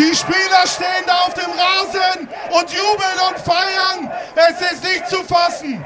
Die 0.01 0.17
Spieler 0.17 0.67
stehen 0.67 1.05
da 1.07 1.15
auf 1.27 1.35
dem 1.35 1.51
Rasen 1.51 2.27
und 2.53 2.71
jubeln 2.73 3.19
und 3.29 3.39
feiern. 3.39 4.11
Es 4.35 4.73
ist 4.73 4.83
nicht 4.83 5.07
zu 5.11 5.23
fassen. 5.25 5.85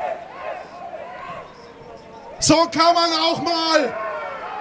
So 2.38 2.54
kann 2.73 2.94
man 2.94 3.12
auch 3.12 3.42
mal 3.42 3.92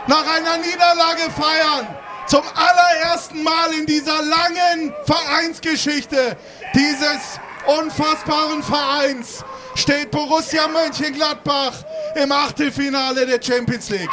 nach 0.07 0.25
einer 0.25 0.57
Niederlage 0.57 1.29
feiern. 1.39 1.88
Zum 2.25 2.41
allerersten 2.55 3.43
Mal 3.43 3.74
in 3.74 3.86
dieser 3.86 4.24
langen 4.24 4.91
Vereinsgeschichte 5.05 6.36
dieses 6.74 7.39
unfassbaren 7.67 8.63
Vereins 8.63 9.45
steht 9.75 10.10
Borussia 10.10 10.67
Mönchengladbach 10.67 11.74
im 12.15 12.31
Achtelfinale 12.31 13.27
der 13.27 13.39
Champions 13.39 13.89
League. 13.89 14.10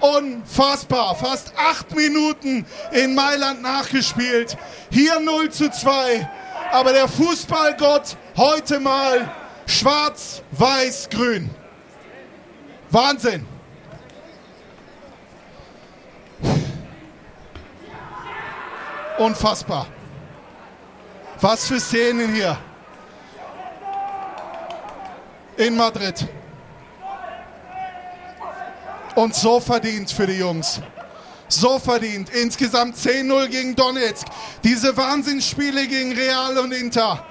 Unfassbar. 0.00 1.16
Fast 1.16 1.52
acht 1.56 1.94
Minuten 1.94 2.64
in 2.92 3.14
Mailand 3.14 3.62
nachgespielt. 3.62 4.56
Hier 4.90 5.20
0 5.20 5.50
zu 5.50 5.70
2. 5.70 6.28
Aber 6.70 6.92
der 6.92 7.08
Fußballgott 7.08 8.16
heute 8.36 8.78
mal 8.78 9.30
Schwarz, 9.66 10.42
Weiß, 10.52 11.08
Grün. 11.10 11.50
Wahnsinn. 12.90 13.46
Unfassbar. 19.18 19.86
Was 21.40 21.66
für 21.66 21.80
Szenen 21.80 22.34
hier. 22.34 22.56
In 25.56 25.76
Madrid. 25.76 26.26
Und 29.18 29.34
so 29.34 29.58
verdient 29.58 30.12
für 30.12 30.28
die 30.28 30.38
Jungs. 30.38 30.80
So 31.48 31.80
verdient. 31.80 32.30
Insgesamt 32.30 32.96
10-0 32.96 33.48
gegen 33.48 33.74
Donetsk. 33.74 34.28
Diese 34.62 34.96
Wahnsinnsspiele 34.96 35.88
gegen 35.88 36.12
Real 36.12 36.56
und 36.58 36.70
Inter. 36.70 37.26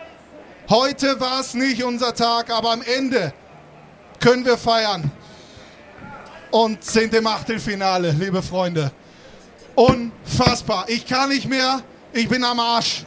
Heute 0.67 1.17
war 1.22 1.39
es 1.39 1.53
nicht 1.53 1.82
unser 1.86 2.13
Tag, 2.13 2.50
aber 2.50 2.72
am 2.72 2.82
Ende 2.82 3.32
können 4.20 4.44
wir 4.44 4.58
feiern. 4.58 5.10
Und 6.51 6.84
sind 6.84 7.13
im 7.13 7.25
Achtelfinale, 7.25 8.12
liebe 8.12 8.44
Freunde. 8.44 8.91
Unfassbar. 9.74 10.89
Ich 10.89 11.06
kann 11.06 11.29
nicht 11.29 11.48
mehr. 11.48 11.82
Ich 12.12 12.27
bin 12.27 12.44
am 12.44 12.60
Arsch. 12.60 13.06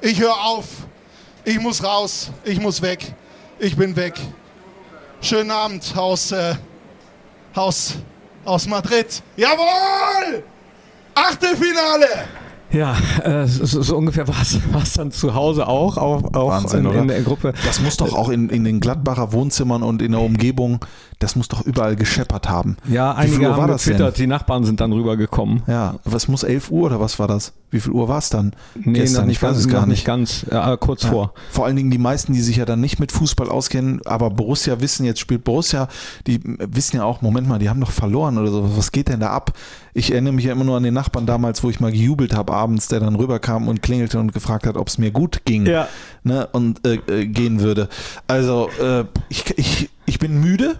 Ich 0.00 0.18
höre 0.20 0.44
auf. 0.46 0.66
Ich 1.44 1.60
muss 1.60 1.80
raus. 1.80 2.32
Ich 2.42 2.60
muss 2.60 2.82
weg. 2.82 3.06
Ich 3.60 3.76
bin 3.76 3.94
weg. 3.94 4.14
Schönen 5.20 5.52
Abend 5.52 5.96
aus, 5.96 6.32
äh, 6.32 6.56
aus, 7.54 7.94
aus 8.46 8.66
Madrid. 8.66 9.22
Jawohl! 9.36 10.42
Achtelfinale! 11.14 12.06
Ja, 12.72 12.96
äh, 13.22 13.46
so, 13.46 13.80
so 13.80 13.96
ungefähr 13.96 14.26
war 14.28 14.34
es 14.82 14.92
dann 14.94 15.12
zu 15.12 15.34
Hause 15.34 15.66
auch, 15.68 15.96
auch, 15.96 16.34
auch 16.34 16.50
Wahnsinn, 16.50 16.84
in, 16.84 16.92
in 16.92 17.08
der 17.08 17.22
Gruppe. 17.22 17.54
Das 17.64 17.80
muss 17.80 17.96
doch 17.96 18.12
auch 18.12 18.28
in, 18.28 18.48
in 18.50 18.64
den 18.64 18.80
Gladbacher 18.80 19.32
Wohnzimmern 19.32 19.82
und 19.82 20.02
in 20.02 20.12
der 20.12 20.20
Umgebung, 20.20 20.80
das 21.18 21.36
muss 21.36 21.48
doch 21.48 21.62
überall 21.62 21.96
gescheppert 21.96 22.48
haben. 22.48 22.76
Ja, 22.88 23.14
Wie 23.14 23.20
einige 23.20 23.42
Uhr 23.42 23.52
haben 23.52 23.58
war 23.60 23.68
das 23.68 23.84
denn? 23.84 23.92
getwittert, 23.92 24.18
die 24.18 24.26
Nachbarn 24.26 24.64
sind 24.64 24.80
dann 24.80 24.92
rübergekommen. 24.92 25.62
Ja, 25.68 25.94
was 26.04 26.28
muss 26.28 26.42
11 26.42 26.70
Uhr 26.70 26.86
oder 26.86 27.00
was 27.00 27.18
war 27.18 27.28
das? 27.28 27.52
Wie 27.70 27.80
viel 27.80 27.92
Uhr 27.92 28.08
war 28.08 28.18
es 28.18 28.30
dann? 28.30 28.52
Nee, 28.76 28.92
Gestern, 29.00 29.28
ich 29.28 29.42
weiß 29.42 29.50
ganz, 29.54 29.58
es 29.58 29.68
gar 29.68 29.80
noch 29.80 29.86
nicht. 29.88 30.04
ganz, 30.04 30.46
äh, 30.48 30.76
kurz 30.78 31.02
Ja. 31.02 31.10
vor. 31.10 31.34
Vor 31.50 31.66
allen 31.66 31.74
Dingen 31.76 31.90
die 31.90 31.98
meisten, 31.98 32.32
die 32.32 32.40
sich 32.40 32.56
ja 32.56 32.64
dann 32.64 32.80
nicht 32.80 33.00
mit 33.00 33.10
Fußball 33.10 33.48
auskennen, 33.48 34.00
aber 34.04 34.30
Borussia 34.30 34.80
wissen, 34.80 35.04
jetzt 35.04 35.18
spielt 35.18 35.42
Borussia, 35.42 35.88
die 36.28 36.40
wissen 36.44 36.96
ja 36.98 37.04
auch, 37.04 37.22
Moment 37.22 37.48
mal, 37.48 37.58
die 37.58 37.68
haben 37.68 37.80
doch 37.80 37.90
verloren 37.90 38.38
oder 38.38 38.50
so. 38.52 38.76
Was 38.76 38.92
geht 38.92 39.08
denn 39.08 39.18
da 39.20 39.30
ab? 39.30 39.52
Ich 39.94 40.12
erinnere 40.12 40.32
mich 40.34 40.44
ja 40.44 40.52
immer 40.52 40.64
nur 40.64 40.76
an 40.76 40.84
den 40.84 40.94
Nachbarn 40.94 41.26
damals, 41.26 41.64
wo 41.64 41.70
ich 41.70 41.80
mal 41.80 41.90
gejubelt 41.90 42.34
habe 42.34 42.52
abends, 42.54 42.86
der 42.88 43.00
dann 43.00 43.16
rüberkam 43.16 43.66
und 43.66 43.82
klingelte 43.82 44.20
und 44.20 44.32
gefragt 44.32 44.66
hat, 44.66 44.76
ob 44.76 44.86
es 44.88 44.98
mir 44.98 45.10
gut 45.10 45.44
ging 45.44 45.66
Ja. 45.66 45.88
ne, 46.22 46.46
und 46.52 46.86
äh, 46.86 47.00
äh, 47.08 47.26
gehen 47.26 47.60
würde. 47.60 47.88
Also 48.28 48.68
äh, 48.80 49.04
ich, 49.28 49.44
ich, 49.58 49.90
ich 50.06 50.18
bin 50.20 50.40
müde, 50.40 50.76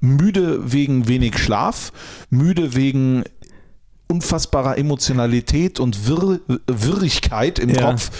müde 0.00 0.72
wegen 0.72 1.08
wenig 1.08 1.38
Schlaf, 1.38 1.92
müde 2.30 2.74
wegen 2.74 3.24
unfassbarer 4.08 4.78
Emotionalität 4.78 5.80
und 5.80 6.06
Wirr 6.08 6.40
Wirrigkeit 6.66 7.58
im 7.58 7.70
Ja. 7.70 7.90
Kopf. 7.92 8.10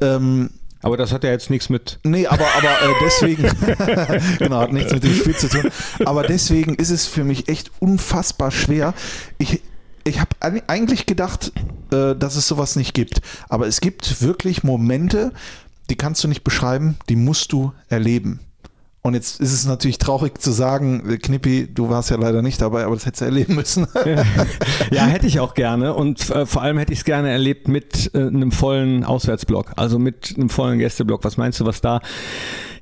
Ähm, 0.00 0.50
Aber 0.82 0.96
das 0.96 1.12
hat 1.12 1.24
ja 1.24 1.30
jetzt 1.30 1.48
nichts 1.50 1.68
mit. 1.70 1.98
Nee, 2.02 2.26
aber, 2.26 2.44
aber 2.58 2.68
äh, 2.70 2.94
deswegen, 3.02 3.44
genau, 4.38 4.58
hat 4.60 4.72
nichts 4.72 4.92
mit 4.92 5.02
dem 5.04 5.14
Spiel 5.14 5.36
zu 5.36 5.48
tun. 5.48 5.70
Aber 6.04 6.24
deswegen 6.24 6.74
ist 6.74 6.90
es 6.90 7.06
für 7.06 7.24
mich 7.24 7.48
echt 7.48 7.70
unfassbar 7.78 8.50
schwer. 8.50 8.92
Ich, 9.38 9.62
ich 10.04 10.20
habe 10.20 10.30
eigentlich 10.66 11.06
gedacht, 11.06 11.52
äh, 11.90 12.14
dass 12.14 12.36
es 12.36 12.46
sowas 12.48 12.76
nicht 12.76 12.92
gibt. 12.94 13.20
Aber 13.48 13.66
es 13.66 13.80
gibt 13.80 14.20
wirklich 14.20 14.62
Momente, 14.62 15.32
die 15.90 15.96
kannst 15.96 16.22
du 16.24 16.28
nicht 16.28 16.44
beschreiben, 16.44 16.96
die 17.08 17.16
musst 17.16 17.52
du 17.52 17.72
erleben. 17.88 18.40
Und 19.06 19.12
jetzt 19.12 19.38
ist 19.38 19.52
es 19.52 19.66
natürlich 19.66 19.98
traurig 19.98 20.40
zu 20.40 20.50
sagen, 20.50 21.06
äh, 21.06 21.18
Knippi, 21.18 21.68
du 21.70 21.90
warst 21.90 22.08
ja 22.08 22.16
leider 22.16 22.40
nicht 22.40 22.62
dabei, 22.62 22.84
aber 22.84 22.94
das 22.94 23.04
hättest 23.04 23.20
du 23.20 23.24
erleben 23.26 23.54
müssen. 23.54 23.86
Ja, 24.90 25.06
hätte 25.06 25.26
ich 25.26 25.40
auch 25.40 25.54
gerne. 25.54 25.92
Und 25.94 26.30
äh, 26.30 26.46
vor 26.46 26.62
allem 26.62 26.78
hätte 26.78 26.92
ich 26.92 27.00
es 27.00 27.04
gerne 27.04 27.30
erlebt 27.30 27.68
mit 27.68 28.10
äh, 28.14 28.18
einem 28.18 28.50
vollen 28.50 29.04
Auswärtsblock, 29.04 29.72
also 29.76 29.98
mit 29.98 30.34
einem 30.36 30.48
vollen 30.48 30.78
Gästeblock. 30.78 31.22
Was 31.24 31.36
meinst 31.36 31.60
du, 31.60 31.66
was 31.66 31.80
da 31.80 32.00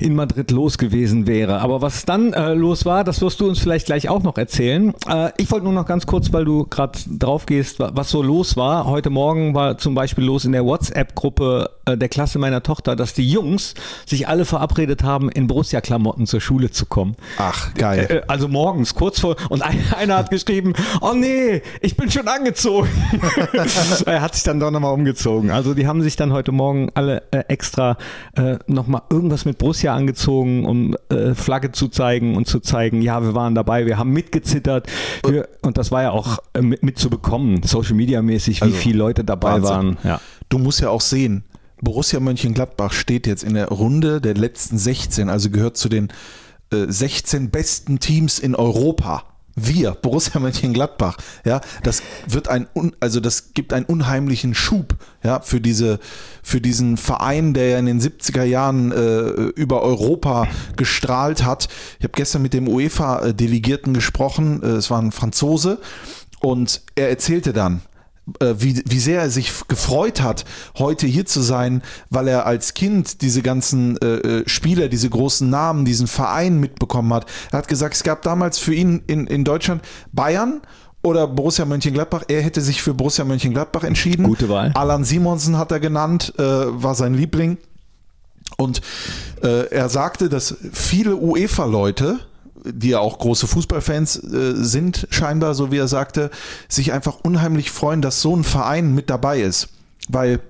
in 0.02 0.14
Madrid 0.14 0.50
los 0.50 0.76
gewesen 0.78 1.26
wäre? 1.26 1.60
Aber 1.60 1.80
was 1.80 2.04
dann 2.04 2.32
äh, 2.32 2.54
los 2.54 2.84
war, 2.84 3.04
das 3.04 3.20
wirst 3.22 3.40
du 3.40 3.48
uns 3.48 3.58
vielleicht 3.60 3.86
gleich 3.86 4.08
auch 4.08 4.22
noch 4.22 4.36
erzählen. 4.36 4.92
Äh, 5.08 5.30
ich 5.38 5.50
wollte 5.50 5.64
nur 5.64 5.72
noch 5.72 5.86
ganz 5.86 6.06
kurz, 6.06 6.32
weil 6.32 6.44
du 6.44 6.66
gerade 6.66 6.98
drauf 7.18 7.46
gehst, 7.46 7.78
wa- 7.78 7.92
was 7.94 8.10
so 8.10 8.22
los 8.22 8.56
war. 8.56 8.86
Heute 8.86 9.10
Morgen 9.10 9.54
war 9.54 9.78
zum 9.78 9.94
Beispiel 9.94 10.24
los 10.24 10.44
in 10.44 10.52
der 10.52 10.64
WhatsApp-Gruppe 10.64 11.70
äh, 11.86 11.96
der 11.96 12.08
Klasse 12.08 12.38
meiner 12.38 12.62
Tochter, 12.62 12.96
dass 12.96 13.14
die 13.14 13.28
Jungs 13.30 13.74
sich 14.06 14.28
alle 14.28 14.44
verabredet 14.44 15.02
haben, 15.02 15.30
in 15.30 15.46
Borussia-Klamotten 15.46 16.26
zur 16.26 16.40
Schule 16.40 16.70
zu 16.70 16.86
kommen. 16.86 17.16
Ach, 17.38 17.72
geil. 17.74 18.06
Äh, 18.08 18.20
Also 18.28 18.48
morgens, 18.48 18.94
kurz 18.94 19.20
vor, 19.20 19.36
und 19.50 19.62
ein, 19.62 19.78
einer 19.98 20.16
hat 20.16 20.30
geschrieben, 20.30 20.72
oh 21.00 21.12
nee, 21.14 21.62
ich 21.80 21.96
bin 21.96 22.10
schon 22.10 22.26
angezogen. 22.28 22.88
er 24.06 24.20
hat 24.22 24.34
sich 24.34 24.42
dann 24.44 24.60
doch 24.60 24.70
nochmal 24.70 24.92
umgezogen. 24.92 25.50
Also 25.50 25.74
die 25.74 25.86
haben 25.86 26.02
sich 26.02 26.16
dann 26.16 26.32
heute 26.32 26.52
Morgen 26.52 26.90
alle 26.94 27.22
äh, 27.30 27.44
extra 27.48 27.96
äh, 28.36 28.56
nochmal 28.66 29.02
irgendwas 29.10 29.44
mit 29.44 29.58
Borussia 29.58 29.91
angezogen, 29.94 30.64
um 30.64 30.96
äh, 31.10 31.34
Flagge 31.34 31.72
zu 31.72 31.88
zeigen 31.88 32.36
und 32.36 32.46
zu 32.46 32.60
zeigen, 32.60 33.02
ja, 33.02 33.22
wir 33.22 33.34
waren 33.34 33.54
dabei, 33.54 33.86
wir 33.86 33.98
haben 33.98 34.10
mitgezittert. 34.10 34.86
Wir, 35.26 35.48
und 35.62 35.78
das 35.78 35.90
war 35.90 36.02
ja 36.02 36.10
auch 36.10 36.38
äh, 36.54 36.62
mit, 36.62 36.82
mitzubekommen, 36.82 37.62
Social 37.62 37.94
Media 37.94 38.22
mäßig, 38.22 38.60
wie 38.60 38.64
Also, 38.64 38.76
viele 38.76 38.98
Leute 38.98 39.24
dabei 39.24 39.54
Wahnsinn. 39.62 39.68
waren. 39.70 39.98
Ja. 40.04 40.20
Du 40.48 40.58
musst 40.58 40.80
ja 40.80 40.90
auch 40.90 41.00
sehen, 41.00 41.44
Borussia 41.80 42.20
Mönchengladbach 42.20 42.92
steht 42.92 43.26
jetzt 43.26 43.42
in 43.42 43.54
der 43.54 43.68
Runde 43.68 44.20
der 44.20 44.34
letzten 44.34 44.78
16, 44.78 45.28
also 45.28 45.50
gehört 45.50 45.76
zu 45.76 45.88
den 45.88 46.08
äh, 46.72 46.86
16 46.86 47.50
besten 47.50 47.98
Teams 47.98 48.38
in 48.38 48.54
Europa. 48.54 49.24
Wir, 49.54 49.92
Borussia 49.92 50.40
Mönchengladbach, 50.40 51.18
ja, 51.44 51.60
das 51.82 52.02
wird 52.26 52.48
ein, 52.48 52.68
also 53.00 53.20
das 53.20 53.52
gibt 53.52 53.72
einen 53.72 53.84
unheimlichen 53.84 54.54
Schub, 54.54 54.96
ja, 55.22 55.40
für 55.40 55.60
diese, 55.60 55.98
für 56.42 56.60
diesen 56.60 56.96
Verein, 56.96 57.52
der 57.52 57.68
ja 57.68 57.78
in 57.78 57.86
den 57.86 58.00
70er 58.00 58.44
Jahren 58.44 58.92
äh, 58.92 59.30
über 59.54 59.82
Europa 59.82 60.48
gestrahlt 60.76 61.44
hat. 61.44 61.68
Ich 61.98 62.04
habe 62.04 62.14
gestern 62.14 62.42
mit 62.42 62.54
dem 62.54 62.66
UEFA-Delegierten 62.66 63.92
gesprochen, 63.92 64.62
äh, 64.62 64.68
es 64.68 64.90
war 64.90 65.00
ein 65.00 65.12
Franzose, 65.12 65.78
und 66.40 66.80
er 66.94 67.10
erzählte 67.10 67.52
dann, 67.52 67.82
wie, 68.26 68.82
wie 68.86 68.98
sehr 69.00 69.20
er 69.20 69.30
sich 69.30 69.52
gefreut 69.68 70.22
hat, 70.22 70.44
heute 70.78 71.06
hier 71.06 71.26
zu 71.26 71.40
sein, 71.40 71.82
weil 72.08 72.28
er 72.28 72.46
als 72.46 72.74
Kind 72.74 73.20
diese 73.20 73.42
ganzen 73.42 73.96
äh, 73.98 74.06
äh, 74.06 74.48
Spieler, 74.48 74.88
diese 74.88 75.10
großen 75.10 75.48
Namen, 75.50 75.84
diesen 75.84 76.06
Verein 76.06 76.60
mitbekommen 76.60 77.12
hat. 77.12 77.26
Er 77.50 77.58
hat 77.58 77.68
gesagt, 77.68 77.94
es 77.94 78.04
gab 78.04 78.22
damals 78.22 78.58
für 78.58 78.74
ihn 78.74 79.02
in, 79.06 79.26
in 79.26 79.44
Deutschland 79.44 79.82
Bayern 80.12 80.60
oder 81.02 81.26
Borussia 81.26 81.64
Mönchengladbach. 81.64 82.22
Er 82.28 82.42
hätte 82.42 82.60
sich 82.60 82.80
für 82.80 82.94
Borussia 82.94 83.24
Mönchengladbach 83.24 83.82
entschieden. 83.82 84.24
Gute 84.24 84.48
Wahl. 84.48 84.70
Alan 84.74 85.04
Simonsen 85.04 85.58
hat 85.58 85.72
er 85.72 85.80
genannt, 85.80 86.32
äh, 86.38 86.42
war 86.42 86.94
sein 86.94 87.14
Liebling. 87.14 87.58
Und 88.56 88.82
äh, 89.42 89.68
er 89.70 89.88
sagte, 89.88 90.28
dass 90.28 90.54
viele 90.72 91.16
UEFA-Leute, 91.16 92.20
die 92.64 92.90
ja 92.90 93.00
auch 93.00 93.18
große 93.18 93.46
Fußballfans 93.46 94.16
äh, 94.16 94.54
sind, 94.54 95.06
scheinbar, 95.10 95.54
so 95.54 95.70
wie 95.70 95.78
er 95.78 95.88
sagte, 95.88 96.30
sich 96.68 96.92
einfach 96.92 97.18
unheimlich 97.22 97.70
freuen, 97.70 98.02
dass 98.02 98.20
so 98.20 98.36
ein 98.36 98.44
Verein 98.44 98.94
mit 98.94 99.10
dabei 99.10 99.40
ist. 99.40 99.68
Weil 100.08 100.40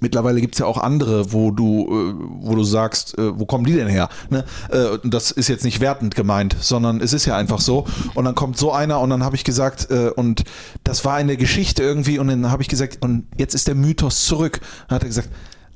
mittlerweile 0.00 0.40
gibt 0.40 0.54
es 0.54 0.58
ja 0.58 0.66
auch 0.66 0.78
andere, 0.78 1.32
wo 1.32 1.50
du, 1.50 1.86
äh, 1.86 2.14
wo 2.40 2.54
du 2.54 2.64
sagst, 2.64 3.16
äh, 3.18 3.38
wo 3.38 3.46
kommen 3.46 3.64
die 3.64 3.74
denn 3.74 3.88
her? 3.88 4.08
Ne? 4.30 4.44
Äh, 4.70 4.98
das 5.04 5.30
ist 5.30 5.48
jetzt 5.48 5.64
nicht 5.64 5.80
wertend 5.80 6.14
gemeint, 6.14 6.56
sondern 6.60 7.00
es 7.00 7.12
ist 7.12 7.26
ja 7.26 7.36
einfach 7.36 7.60
so. 7.60 7.86
Und 8.14 8.24
dann 8.24 8.34
kommt 8.34 8.56
so 8.58 8.72
einer 8.72 9.00
und 9.00 9.10
dann 9.10 9.24
habe 9.24 9.36
ich 9.36 9.44
gesagt, 9.44 9.88
und 10.16 10.44
das 10.82 11.04
war 11.04 11.20
in 11.20 11.26
der 11.26 11.36
Geschichte 11.36 11.82
irgendwie, 11.82 12.18
und 12.18 12.28
dann 12.28 12.50
habe 12.50 12.62
ich 12.62 12.68
gesagt, 12.68 12.98
und 13.00 13.26
jetzt 13.38 13.54
ist 13.54 13.68
der 13.68 13.74
Mythos 13.74 14.24
zurück. 14.24 14.60
Dann 14.88 14.96
hat 14.96 15.02
er 15.02 15.08
gesagt, 15.08 15.28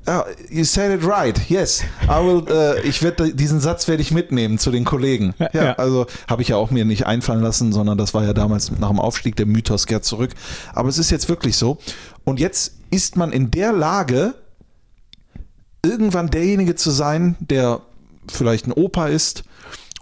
Ah, 0.09 0.25
you 0.49 0.63
said 0.63 0.91
it 0.91 1.05
right. 1.05 1.39
Yes, 1.49 1.83
I 2.05 2.17
will. 2.23 2.43
Äh, 2.49 2.81
ich 2.87 3.03
werde 3.03 3.31
diesen 3.33 3.59
Satz 3.59 3.87
werde 3.87 4.01
ich 4.01 4.11
mitnehmen 4.11 4.57
zu 4.57 4.71
den 4.71 4.83
Kollegen. 4.83 5.35
Ja, 5.37 5.49
Ja. 5.53 5.73
also 5.73 6.07
habe 6.27 6.41
ich 6.41 6.47
ja 6.47 6.55
auch 6.55 6.71
mir 6.71 6.83
nicht 6.83 7.05
einfallen 7.05 7.41
lassen, 7.41 7.71
sondern 7.71 7.97
das 7.97 8.13
war 8.15 8.23
ja 8.23 8.33
damals 8.33 8.71
nach 8.71 8.89
dem 8.89 8.99
Aufstieg 8.99 9.35
der 9.35 9.45
Mythos 9.45 9.85
kehrt 9.85 10.05
zurück. 10.05 10.31
Aber 10.73 10.89
es 10.89 10.97
ist 10.97 11.11
jetzt 11.11 11.29
wirklich 11.29 11.57
so. 11.57 11.77
Und 12.23 12.39
jetzt 12.39 12.73
ist 12.89 13.17
man 13.17 13.31
in 13.31 13.51
der 13.51 13.71
Lage, 13.71 14.33
irgendwann 15.85 16.29
derjenige 16.29 16.75
zu 16.75 16.91
sein, 16.91 17.35
der 17.39 17.81
vielleicht 18.31 18.67
ein 18.67 18.73
Opa 18.73 19.07
ist 19.07 19.43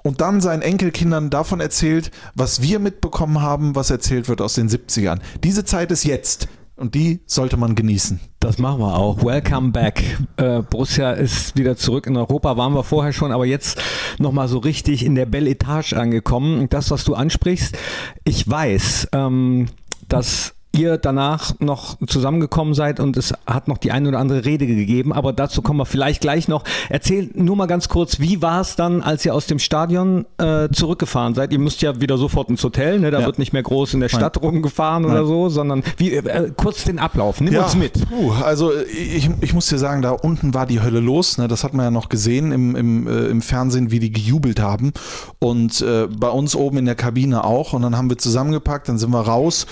und 0.04 0.22
dann 0.22 0.42
seinen 0.42 0.62
Enkelkindern 0.62 1.30
davon 1.30 1.60
erzählt, 1.60 2.12
was 2.34 2.62
wir 2.62 2.80
mitbekommen 2.80 3.42
haben, 3.42 3.76
was 3.76 3.90
erzählt 3.90 4.30
wird 4.30 4.42
aus 4.42 4.54
den 4.54 4.70
70ern. 4.70 5.20
Diese 5.44 5.66
Zeit 5.66 5.92
ist 5.92 6.04
jetzt 6.06 6.48
und 6.78 6.96
die 6.96 7.20
sollte 7.26 7.58
man 7.58 7.76
genießen. 7.76 8.20
Das 8.40 8.60
machen 8.60 8.80
wir 8.80 8.96
auch. 8.96 9.24
Welcome 9.24 9.72
back. 9.72 10.04
Äh, 10.38 10.62
Borussia 10.62 11.12
ist 11.12 11.58
wieder 11.58 11.76
zurück 11.76 12.08
in 12.08 12.16
Europa. 12.16 12.56
Waren 12.56 12.74
wir 12.74 12.84
vorher 12.84 13.12
schon, 13.12 13.32
aber 13.32 13.46
jetzt 13.46 13.82
nochmal 14.20 14.48
so 14.48 14.60
richtig 14.60 15.04
in 15.04 15.16
der 15.16 15.26
Belle 15.26 15.50
Etage 15.50 15.94
angekommen. 15.94 16.60
Und 16.60 16.74
das, 16.74 16.92
was 16.92 17.04
du 17.04 17.16
ansprichst, 17.16 17.76
ich 18.24 18.48
weiß, 18.48 19.10
ähm, 19.12 19.66
dass 20.08 20.54
ihr 20.78 20.98
danach 20.98 21.54
noch 21.60 21.98
zusammengekommen 22.08 22.74
seid 22.74 23.00
und 23.00 23.18
es 23.18 23.34
hat 23.46 23.68
noch 23.68 23.78
die 23.78 23.92
eine 23.92 24.10
oder 24.10 24.20
andere 24.20 24.46
Rede 24.46 24.68
gegeben, 24.68 25.14
aber 25.14 25.34
dazu 25.34 25.62
kommen 25.62 25.80
wir 25.80 25.86
vielleicht 25.86 26.22
gleich 26.22 26.48
noch. 26.48 26.64
Erzähl 26.90 27.30
nur 27.34 27.56
mal 27.56 27.66
ganz 27.68 27.90
kurz, 27.90 28.20
wie 28.20 28.42
war 28.42 28.62
es 28.62 28.76
dann, 28.76 29.02
als 29.02 29.26
ihr 29.26 29.34
aus 29.34 29.48
dem 29.48 29.60
Stadion 29.60 30.26
äh, 30.38 30.70
zurückgefahren 30.72 31.34
seid? 31.36 31.52
Ihr 31.52 31.60
müsst 31.60 31.82
ja 31.82 32.00
wieder 32.02 32.18
sofort 32.18 32.50
ins 32.50 32.64
Hotel, 32.64 33.00
ne? 33.00 33.12
da 33.12 33.20
Ja. 33.20 33.26
wird 33.26 33.40
nicht 33.40 33.54
mehr 33.54 33.64
groß 33.64 33.94
in 33.96 34.00
der 34.00 34.10
Stadt 34.10 34.42
rumgefahren 34.42 35.06
oder 35.06 35.26
so, 35.26 35.50
sondern 35.50 35.84
wie, 35.98 36.14
äh, 36.14 36.52
kurz 36.56 36.84
den 36.84 37.00
Ablauf, 37.00 37.42
nimm 37.42 37.56
uns 37.56 37.76
mit. 37.76 38.08
Puh, 38.10 38.32
also 38.44 38.72
ich, 38.76 39.30
ich 39.42 39.54
muss 39.54 39.68
dir 39.68 39.78
sagen, 39.78 40.02
da 40.02 40.12
unten 40.12 40.54
war 40.54 40.66
die 40.66 40.82
Hölle 40.82 41.00
los. 41.00 41.38
Ne? 41.38 41.48
Das 41.48 41.64
hat 41.64 41.74
man 41.74 41.86
ja 41.86 41.92
noch 41.92 42.10
gesehen 42.10 42.52
im, 42.52 42.76
im, 42.76 43.08
äh, 43.08 43.26
im 43.28 43.42
Fernsehen, 43.42 43.92
wie 43.92 44.00
die 44.00 44.12
gejubelt 44.12 44.60
haben. 44.60 44.92
Und 45.40 45.82
äh, 45.82 46.08
bei 46.08 46.30
uns 46.30 46.56
oben 46.56 46.78
in 46.78 46.86
der 46.86 46.96
Kabine 46.96 47.44
auch. 47.44 47.74
Und 47.74 47.82
dann 47.82 47.98
haben 47.98 48.10
wir 48.10 48.18
zusammengepackt, 48.18 48.90
dann 48.90 48.98
sind 48.98 49.12
wir 49.12 49.22
raus. 49.22 49.66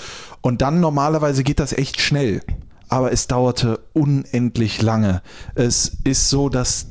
Und 0.46 0.62
dann 0.62 0.78
normalerweise 0.78 1.42
geht 1.42 1.58
das 1.58 1.72
echt 1.72 2.00
schnell. 2.00 2.40
Aber 2.88 3.10
es 3.10 3.26
dauerte 3.26 3.80
unendlich 3.94 4.80
lange. 4.80 5.20
Es 5.56 5.90
ist 6.04 6.30
so, 6.30 6.48
dass 6.48 6.86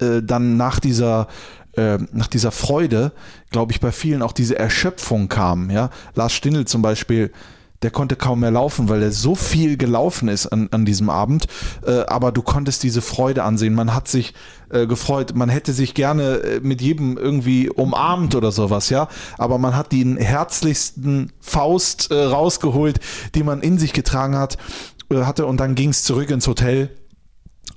äh, 0.00 0.22
dann 0.22 0.56
nach 0.56 0.78
dieser 0.78 1.26
äh, 1.72 1.98
nach 2.12 2.28
dieser 2.28 2.52
Freude, 2.52 3.10
glaube 3.50 3.72
ich, 3.72 3.80
bei 3.80 3.90
vielen 3.90 4.22
auch 4.22 4.30
diese 4.30 4.56
Erschöpfung 4.56 5.28
kam. 5.28 5.70
Ja? 5.70 5.90
Lars 6.14 6.34
Stindl 6.34 6.66
zum 6.66 6.82
Beispiel, 6.82 7.32
der 7.84 7.90
konnte 7.90 8.16
kaum 8.16 8.40
mehr 8.40 8.50
laufen, 8.50 8.88
weil 8.88 9.02
er 9.02 9.12
so 9.12 9.34
viel 9.34 9.76
gelaufen 9.76 10.28
ist 10.28 10.46
an, 10.46 10.68
an 10.70 10.86
diesem 10.86 11.10
Abend. 11.10 11.46
Äh, 11.86 12.06
aber 12.06 12.32
du 12.32 12.40
konntest 12.40 12.82
diese 12.82 13.02
Freude 13.02 13.44
ansehen. 13.44 13.74
Man 13.74 13.94
hat 13.94 14.08
sich 14.08 14.32
äh, 14.70 14.86
gefreut. 14.86 15.34
Man 15.34 15.50
hätte 15.50 15.74
sich 15.74 15.92
gerne 15.92 16.36
äh, 16.38 16.60
mit 16.60 16.80
jedem 16.80 17.18
irgendwie 17.18 17.68
umarmt 17.68 18.34
oder 18.34 18.52
sowas, 18.52 18.88
ja. 18.88 19.08
Aber 19.36 19.58
man 19.58 19.76
hat 19.76 19.92
den 19.92 20.16
herzlichsten 20.16 21.30
Faust 21.40 22.10
äh, 22.10 22.14
rausgeholt, 22.14 23.00
die 23.34 23.42
man 23.42 23.60
in 23.60 23.78
sich 23.78 23.92
getragen 23.92 24.38
hat, 24.38 24.56
äh, 25.10 25.24
hatte. 25.24 25.44
Und 25.44 25.58
dann 25.58 25.74
ging 25.74 25.90
es 25.90 26.04
zurück 26.04 26.30
ins 26.30 26.48
Hotel. 26.48 26.88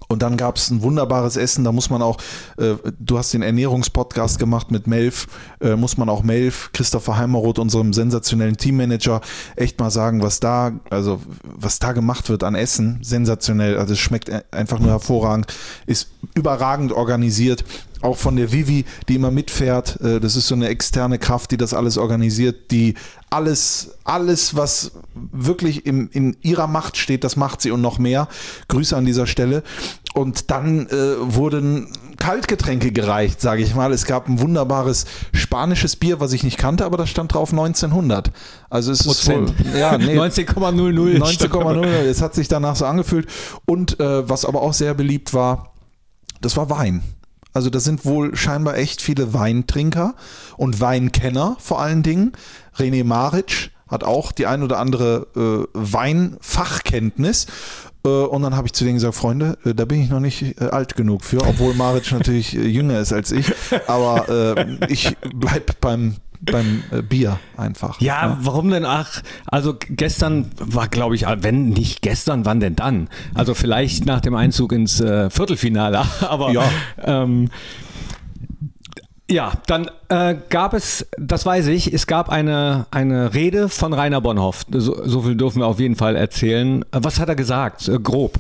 Und 0.08 0.22
dann 0.22 0.38
gab 0.38 0.56
es 0.56 0.70
ein 0.70 0.82
wunderbares 0.82 1.36
Essen, 1.36 1.64
da 1.64 1.72
muss 1.72 1.90
man 1.90 2.02
auch, 2.02 2.18
äh, 2.58 2.76
du 2.98 3.18
hast 3.18 3.34
den 3.34 3.42
Ernährungspodcast 3.42 4.40
gemacht 4.40 4.72
mit 4.72 4.88
Melf, 4.88 5.28
äh, 5.60 5.76
muss 5.76 5.98
man 5.98 6.08
auch 6.08 6.24
Melf, 6.24 6.70
Christopher 6.72 7.18
Heimeroth, 7.18 7.60
unserem 7.60 7.92
sensationellen 7.92 8.56
Teammanager, 8.56 9.22
echt 9.58 9.80
mal 9.80 9.92
sagen, 9.92 10.22
was 10.22 10.40
da, 10.40 10.72
also 10.90 11.22
was 11.44 11.80
da 11.80 11.92
gemacht 11.92 12.30
wird 12.30 12.44
an 12.44 12.56
Essen, 12.56 13.00
sensationell, 13.02 13.78
also 13.78 13.94
es 13.94 14.00
schmeckt 14.00 14.30
e- 14.30 14.44
einfach 14.52 14.80
nur 14.80 14.92
hervorragend, 14.92 15.48
ist 15.88 16.10
überragend 16.36 16.94
organisiert, 16.94 17.66
auch 18.02 18.18
von 18.18 18.36
der 18.36 18.52
Vivi, 18.52 18.86
die 19.10 19.16
immer 19.16 19.32
mitfährt, 19.32 20.00
äh, 20.02 20.20
das 20.20 20.36
ist 20.36 20.48
so 20.48 20.56
eine 20.56 20.68
externe 20.68 21.20
Kraft, 21.20 21.52
die 21.52 21.58
das 21.58 21.74
alles 21.74 21.98
organisiert, 21.98 22.72
die 22.72 22.94
alles, 23.30 23.98
alles, 24.06 24.56
was 24.56 24.92
wirklich 25.14 25.86
im, 25.86 26.10
in 26.12 26.38
ihrer 26.42 26.68
Macht 26.68 26.96
steht, 26.96 27.24
das 27.24 27.36
macht 27.36 27.62
sie 27.62 27.72
und 27.72 27.82
noch 27.82 28.00
mehr. 28.00 28.28
Grüße 28.70 28.96
an 28.96 29.06
dieser 29.06 29.28
Stelle. 29.28 29.64
Und 30.14 30.50
dann 30.50 30.88
äh, 30.88 31.16
wurden 31.20 31.90
Kaltgetränke 32.18 32.92
gereicht, 32.92 33.42
sage 33.42 33.62
ich 33.62 33.76
mal. 33.76 33.92
Es 33.92 34.06
gab 34.06 34.28
ein 34.28 34.40
wunderbares 34.40 35.06
spanisches 35.34 35.98
Bier, 35.98 36.20
was 36.20 36.32
ich 36.34 36.44
nicht 36.44 36.58
kannte, 36.58 36.86
aber 36.86 36.98
da 36.98 37.06
stand 37.06 37.34
drauf 37.34 37.52
1900. 37.52 38.32
Also 38.70 38.92
es 38.92 39.06
ist 39.06 39.28
wohl, 39.28 39.54
ja, 39.78 39.98
nee, 39.98 40.18
19,00. 40.20 41.20
19,0. 41.20 41.86
Es 41.86 42.22
hat 42.22 42.34
sich 42.34 42.48
danach 42.48 42.78
so 42.78 42.86
angefühlt. 42.86 43.28
Und 43.66 44.00
äh, 44.00 44.28
was 44.28 44.46
aber 44.46 44.62
auch 44.62 44.74
sehr 44.74 44.94
beliebt 44.94 45.34
war, 45.34 45.74
das 46.42 46.56
war 46.56 46.70
Wein. 46.70 47.04
Also 47.58 47.72
da 47.72 47.80
sind 47.80 48.06
wohl 48.06 48.36
scheinbar 48.36 48.78
echt 48.78 49.02
viele 49.02 49.34
Weintrinker 49.34 50.14
und 50.58 50.80
Weinkenner 50.80 51.58
vor 51.60 51.82
allen 51.82 52.04
Dingen. 52.04 52.34
René 52.78 53.04
Maric 53.04 53.72
hat 53.88 54.04
auch 54.04 54.32
die 54.32 54.46
ein 54.46 54.62
oder 54.62 54.78
andere 54.78 55.26
äh, 55.36 55.68
Weinfachkenntnis. 55.74 57.48
Äh, 58.06 58.10
und 58.10 58.44
dann 58.44 58.56
habe 58.56 58.68
ich 58.68 58.74
zu 58.74 58.84
denen 58.84 58.98
gesagt, 58.98 59.16
Freunde, 59.16 59.58
äh, 59.66 59.74
da 59.74 59.86
bin 59.86 60.04
ich 60.04 60.12
noch 60.12 60.20
nicht 60.20 60.62
äh, 60.62 60.66
alt 60.66 60.96
genug 60.96 61.24
für, 61.24 61.42
obwohl 61.48 61.74
Maric 61.74 62.12
natürlich 62.12 62.54
jünger 62.54 63.00
ist 63.00 63.12
als 63.12 63.32
ich. 63.32 63.52
Aber 63.88 64.68
ich 64.88 65.18
bleib 65.34 65.82
beim, 65.82 66.18
beim 66.42 66.84
äh, 66.92 67.02
Bier 67.02 67.40
einfach. 67.58 68.00
Ja, 68.02 68.38
warum 68.42 68.70
denn? 68.70 68.86
Ach, 68.86 69.22
also 69.46 69.76
gestern 69.90 70.52
war, 70.60 70.88
glaube 70.88 71.16
ich, 71.16 71.26
wenn 71.28 71.70
nicht 71.70 72.02
gestern, 72.02 72.46
wann 72.46 72.60
denn 72.60 72.76
dann? 72.76 73.10
Also 73.34 73.54
vielleicht 73.54 74.06
nach 74.06 74.22
dem 74.22 74.36
Einzug 74.36 74.72
ins 74.72 75.00
äh, 75.02 75.30
Viertelfinale, 75.30 76.02
aber 76.22 76.52
Ja. 76.52 76.64
ähm, 77.04 77.50
ja, 79.30 79.52
dann 79.68 79.90
äh, 80.08 80.36
gab 80.50 80.74
es, 80.74 81.06
das 81.20 81.46
weiß 81.46 81.68
ich, 81.68 81.94
es 81.94 82.08
gab 82.08 82.30
eine, 82.30 82.86
eine 82.92 83.34
Rede 83.34 83.68
von 83.68 83.92
Rainer 83.92 84.22
Bonhoff. 84.22 84.66
So, 84.72 85.06
so 85.06 85.22
viel 85.24 85.36
dürfen 85.36 85.60
wir 85.60 85.66
auf 85.68 85.82
jeden 85.82 85.98
Fall 85.98 86.16
erzählen. 86.16 86.84
Äh, 86.94 87.00
Was 87.02 87.20
hat 87.20 87.28
er 87.28 87.36
gesagt? 87.36 87.90
Äh, 87.90 88.00
grob. 88.00 88.40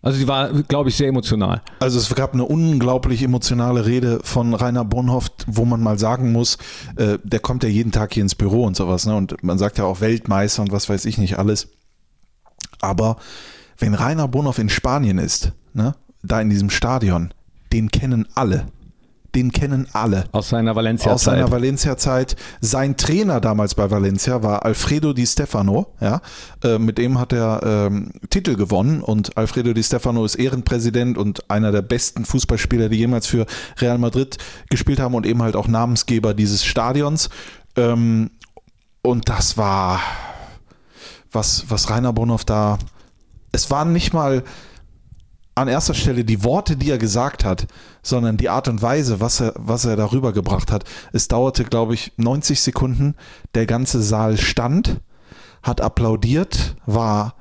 Also 0.00 0.18
die 0.18 0.28
war, 0.28 0.52
glaube 0.62 0.90
ich, 0.90 0.96
sehr 0.96 1.08
emotional. 1.08 1.60
Also 1.80 1.98
es 1.98 2.14
gab 2.14 2.32
eine 2.32 2.44
unglaublich 2.44 3.22
emotionale 3.22 3.84
Rede 3.84 4.20
von 4.22 4.54
Rainer 4.54 4.84
Bonhoff, 4.84 5.30
wo 5.46 5.64
man 5.64 5.82
mal 5.82 5.98
sagen 5.98 6.30
muss, 6.30 6.56
äh, 6.96 7.18
der 7.24 7.40
kommt 7.40 7.64
ja 7.64 7.68
jeden 7.68 7.90
Tag 7.90 8.14
hier 8.14 8.22
ins 8.22 8.36
Büro 8.36 8.64
und 8.64 8.76
sowas, 8.76 9.06
ne? 9.06 9.16
Und 9.16 9.42
man 9.42 9.58
sagt 9.58 9.78
ja 9.78 9.84
auch 9.84 10.00
Weltmeister 10.00 10.62
und 10.62 10.70
was 10.70 10.88
weiß 10.88 11.04
ich 11.04 11.18
nicht 11.18 11.38
alles. 11.38 11.68
Aber 12.80 13.16
wenn 13.78 13.94
Rainer 13.94 14.28
Bonhoff 14.28 14.58
in 14.58 14.68
Spanien 14.68 15.18
ist, 15.18 15.52
ne, 15.74 15.94
da 16.22 16.40
in 16.40 16.50
diesem 16.50 16.70
Stadion, 16.70 17.34
den 17.72 17.90
kennen 17.90 18.28
alle. 18.34 18.66
Den 19.34 19.52
kennen 19.52 19.86
alle. 19.92 20.24
Aus 20.32 20.48
seiner 20.48 20.74
Valencia-Zeit. 20.74 21.14
Aus 21.14 21.24
seiner 21.24 21.50
Valencia-Zeit. 21.50 22.36
Sein 22.60 22.96
Trainer 22.96 23.40
damals 23.40 23.74
bei 23.74 23.90
Valencia 23.90 24.42
war 24.42 24.64
Alfredo 24.64 25.12
Di 25.12 25.26
Stefano. 25.26 25.92
Ja, 26.00 26.22
äh, 26.64 26.78
mit 26.78 26.96
dem 26.98 27.18
hat 27.18 27.32
er 27.32 27.60
ähm, 27.62 28.12
Titel 28.30 28.56
gewonnen 28.56 29.02
und 29.02 29.36
Alfredo 29.36 29.74
Di 29.74 29.82
Stefano 29.82 30.24
ist 30.24 30.36
Ehrenpräsident 30.36 31.18
und 31.18 31.50
einer 31.50 31.72
der 31.72 31.82
besten 31.82 32.24
Fußballspieler, 32.24 32.88
die 32.88 32.96
jemals 32.96 33.26
für 33.26 33.46
Real 33.78 33.98
Madrid 33.98 34.38
gespielt 34.70 34.98
haben 34.98 35.14
und 35.14 35.26
eben 35.26 35.42
halt 35.42 35.56
auch 35.56 35.68
Namensgeber 35.68 36.32
dieses 36.32 36.64
Stadions. 36.64 37.28
Ähm, 37.76 38.30
und 39.02 39.28
das 39.28 39.56
war 39.56 40.00
was, 41.32 41.66
was 41.68 41.90
Rainer 41.90 42.12
Bonhoff 42.12 42.44
da. 42.44 42.78
Es 43.52 43.70
waren 43.70 43.92
nicht 43.92 44.12
mal 44.12 44.42
an 45.58 45.68
erster 45.68 45.94
Stelle 45.94 46.24
die 46.24 46.44
Worte, 46.44 46.76
die 46.76 46.90
er 46.90 46.98
gesagt 46.98 47.44
hat, 47.44 47.66
sondern 48.02 48.36
die 48.36 48.48
Art 48.48 48.68
und 48.68 48.80
Weise, 48.80 49.20
was 49.20 49.40
er, 49.40 49.54
was 49.56 49.84
er 49.84 49.96
darüber 49.96 50.32
gebracht 50.32 50.70
hat. 50.70 50.84
Es 51.12 51.28
dauerte, 51.28 51.64
glaube 51.64 51.94
ich, 51.94 52.12
90 52.16 52.60
Sekunden. 52.60 53.14
Der 53.54 53.66
ganze 53.66 54.02
Saal 54.02 54.36
stand, 54.36 55.00
hat 55.62 55.80
applaudiert, 55.80 56.76
war 56.86 57.34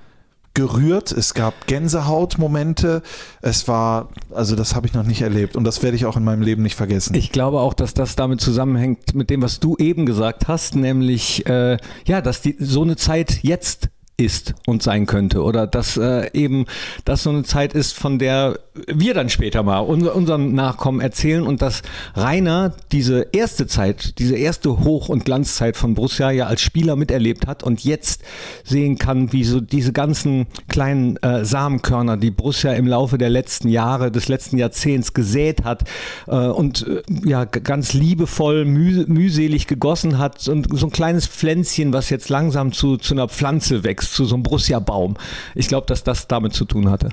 gerührt. 0.56 1.12
Es 1.12 1.36
gab 1.36 1.68
Gänsehautmomente. 1.68 3.04
Es 3.42 3.68
war, 3.68 4.10
also 4.34 4.56
das 4.56 4.74
habe 4.74 4.88
ich 4.88 4.94
noch 4.94 5.04
nicht 5.04 5.22
erlebt 5.22 5.56
und 5.56 5.64
das 5.64 5.84
werde 5.84 5.96
ich 5.96 6.08
auch 6.08 6.18
in 6.18 6.24
meinem 6.24 6.42
Leben 6.42 6.64
nicht 6.64 6.76
vergessen. 6.76 7.14
Ich 7.16 7.32
glaube 7.32 7.60
auch, 7.60 7.76
dass 7.76 7.94
das 7.94 8.16
damit 8.16 8.42
zusammenhängt 8.42 9.14
mit 9.14 9.30
dem, 9.30 9.44
was 9.44 9.60
du 9.60 9.78
eben 9.78 10.08
gesagt 10.08 10.48
hast, 10.48 10.76
nämlich 10.76 11.46
äh, 11.46 11.78
ja, 12.06 12.22
dass 12.22 12.42
die 12.42 12.56
so 12.60 12.82
eine 12.82 12.96
Zeit 12.96 13.44
jetzt 13.44 13.90
ist 14.18 14.56
und 14.66 14.82
sein 14.82 15.06
könnte. 15.06 15.44
Oder 15.44 15.68
dass 15.68 15.96
äh, 15.96 16.32
eben 16.34 16.66
das 17.06 17.24
so 17.24 17.30
eine 17.30 17.44
Zeit 17.44 17.74
ist, 17.74 17.94
von 17.94 18.18
der 18.18 18.60
wir 18.88 19.14
dann 19.14 19.30
später 19.30 19.64
mal 19.64 19.80
unser, 19.80 20.16
unseren 20.16 20.54
Nachkommen 20.54 21.02
erzählen 21.02 21.44
und 21.44 21.62
dass 21.62 21.82
Rainer 22.16 22.74
diese 22.92 23.28
erste 23.32 23.68
Zeit, 23.68 24.20
diese 24.20 24.36
erste 24.36 24.80
Hoch- 24.84 25.10
und 25.10 25.26
Glanzzeit 25.26 25.78
von 25.78 25.94
Borussia 25.94 26.32
ja 26.32 26.48
als 26.48 26.62
Spieler 26.62 26.96
miterlebt 26.96 27.48
hat 27.48 27.64
und 27.64 27.84
jetzt 27.84 28.24
sehen 28.64 28.98
kann, 28.98 29.34
wie 29.34 29.44
so 29.44 29.62
diese 29.62 29.94
ganzen 29.94 30.48
kleinen 30.68 31.18
äh, 31.18 31.46
Samenkörner, 31.46 32.18
die 32.18 32.32
Borussia 32.32 32.74
im 32.74 32.88
Laufe 32.88 33.18
der 33.18 33.30
letzten 33.30 33.70
Jahre, 33.70 34.12
des 34.12 34.28
letzten 34.28 34.58
Jahrzehnts 34.58 35.14
gesät 35.14 35.64
hat 35.64 35.84
äh, 36.28 36.36
und 36.36 36.88
äh, 36.88 37.02
ja 37.24 37.46
ganz 37.46 37.94
liebevoll, 37.94 38.66
müh 38.66 39.06
mühselig 39.08 39.68
gegossen 39.68 40.18
hat 40.18 40.48
und 40.48 40.68
so 40.72 40.88
ein 40.88 40.92
kleines 40.92 41.28
Pflänzchen, 41.28 41.94
was 41.94 42.10
jetzt 42.10 42.30
langsam 42.30 42.72
zu, 42.72 42.98
zu 42.98 43.14
einer 43.14 43.28
Pflanze 43.28 43.84
wächst, 43.84 44.07
zu 44.14 44.26
so 44.26 44.36
einem 44.36 44.44
Borussia-Baum. 44.44 45.16
Ich 45.56 45.68
glaube, 45.68 45.88
dass 45.88 46.04
das 46.04 46.28
damit 46.28 46.54
zu 46.54 46.66
tun 46.66 46.90
hatte. 46.90 47.10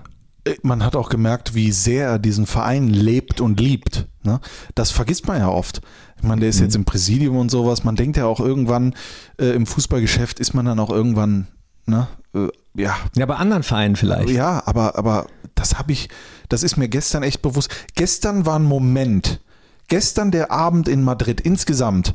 man 0.62 0.84
hat 0.84 0.96
auch 0.96 1.08
gemerkt, 1.08 1.54
wie 1.54 1.72
sehr 1.72 2.06
er 2.08 2.18
diesen 2.18 2.46
Verein 2.46 2.88
lebt 2.88 3.40
und 3.40 3.60
liebt. 3.60 4.06
Ne? 4.22 4.40
Das 4.74 4.90
vergisst 4.90 5.26
man 5.26 5.38
ja 5.38 5.48
oft. 5.48 5.80
Ich 6.16 6.22
meine, 6.22 6.40
der 6.40 6.50
ist 6.50 6.60
jetzt 6.60 6.74
im 6.74 6.84
Präsidium 6.84 7.36
und 7.36 7.50
sowas. 7.50 7.84
Man 7.84 7.96
denkt 7.96 8.16
ja 8.16 8.26
auch 8.26 8.40
irgendwann, 8.40 8.94
äh, 9.38 9.50
im 9.50 9.66
Fußballgeschäft 9.66 10.40
ist 10.40 10.54
man 10.54 10.64
dann 10.66 10.78
auch 10.80 10.90
irgendwann, 10.90 11.48
ne? 11.86 12.08
Äh, 12.34 12.48
ja, 12.76 12.96
Ja, 13.14 13.26
bei 13.26 13.36
anderen 13.36 13.62
Vereinen 13.62 13.96
vielleicht. 13.96 14.30
ja, 14.30 14.62
aber, 14.66 14.96
aber 14.98 15.26
das 15.54 15.78
habe 15.78 15.92
ich, 15.92 16.08
das 16.48 16.62
ist 16.62 16.76
mir 16.76 16.88
gestern 16.88 17.22
echt 17.22 17.42
bewusst. 17.42 17.70
Gestern 17.94 18.46
war 18.46 18.58
ein 18.58 18.64
Moment, 18.64 19.40
gestern 19.88 20.30
der 20.30 20.50
Abend 20.50 20.88
in 20.88 21.02
Madrid 21.02 21.40
insgesamt 21.40 22.14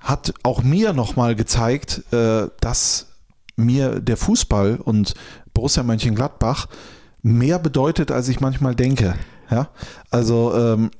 hat 0.00 0.34
auch 0.42 0.62
mir 0.62 0.92
nochmal 0.92 1.34
gezeigt, 1.36 2.02
äh, 2.12 2.48
dass 2.60 3.11
mir 3.56 4.00
der 4.00 4.16
Fußball 4.16 4.76
und 4.76 5.14
Borussia 5.54 5.82
Mönchengladbach 5.82 6.68
mehr 7.22 7.58
bedeutet, 7.58 8.10
als 8.10 8.28
ich 8.28 8.40
manchmal 8.40 8.74
denke. 8.74 9.14
Ja, 9.50 9.68
also 10.10 10.54
ähm, 10.54 10.90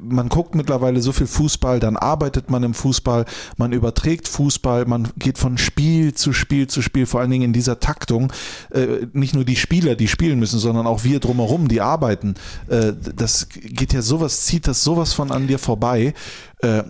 man 0.00 0.28
guckt 0.28 0.54
mittlerweile 0.54 1.00
so 1.00 1.12
viel 1.12 1.26
Fußball, 1.26 1.80
dann 1.80 1.96
arbeitet 1.96 2.50
man 2.50 2.62
im 2.62 2.74
Fußball, 2.74 3.24
man 3.56 3.72
überträgt 3.72 4.28
Fußball, 4.28 4.84
man 4.84 5.08
geht 5.16 5.38
von 5.38 5.56
Spiel 5.56 6.12
zu 6.12 6.34
Spiel 6.34 6.66
zu 6.66 6.82
Spiel, 6.82 7.06
vor 7.06 7.20
allen 7.20 7.30
Dingen 7.30 7.44
in 7.44 7.52
dieser 7.54 7.80
Taktung. 7.80 8.30
Äh, 8.70 9.06
nicht 9.14 9.34
nur 9.34 9.44
die 9.44 9.56
Spieler, 9.56 9.94
die 9.94 10.08
spielen 10.08 10.38
müssen, 10.38 10.58
sondern 10.58 10.86
auch 10.86 11.04
wir 11.04 11.20
drumherum, 11.20 11.68
die 11.68 11.80
arbeiten. 11.80 12.34
Äh, 12.68 12.92
das 13.16 13.48
geht 13.48 13.94
ja 13.94 14.02
sowas, 14.02 14.44
zieht 14.44 14.66
das 14.66 14.84
sowas 14.84 15.14
von 15.14 15.30
an 15.32 15.46
dir 15.46 15.58
vorbei. 15.58 16.12
Äh, 16.58 16.82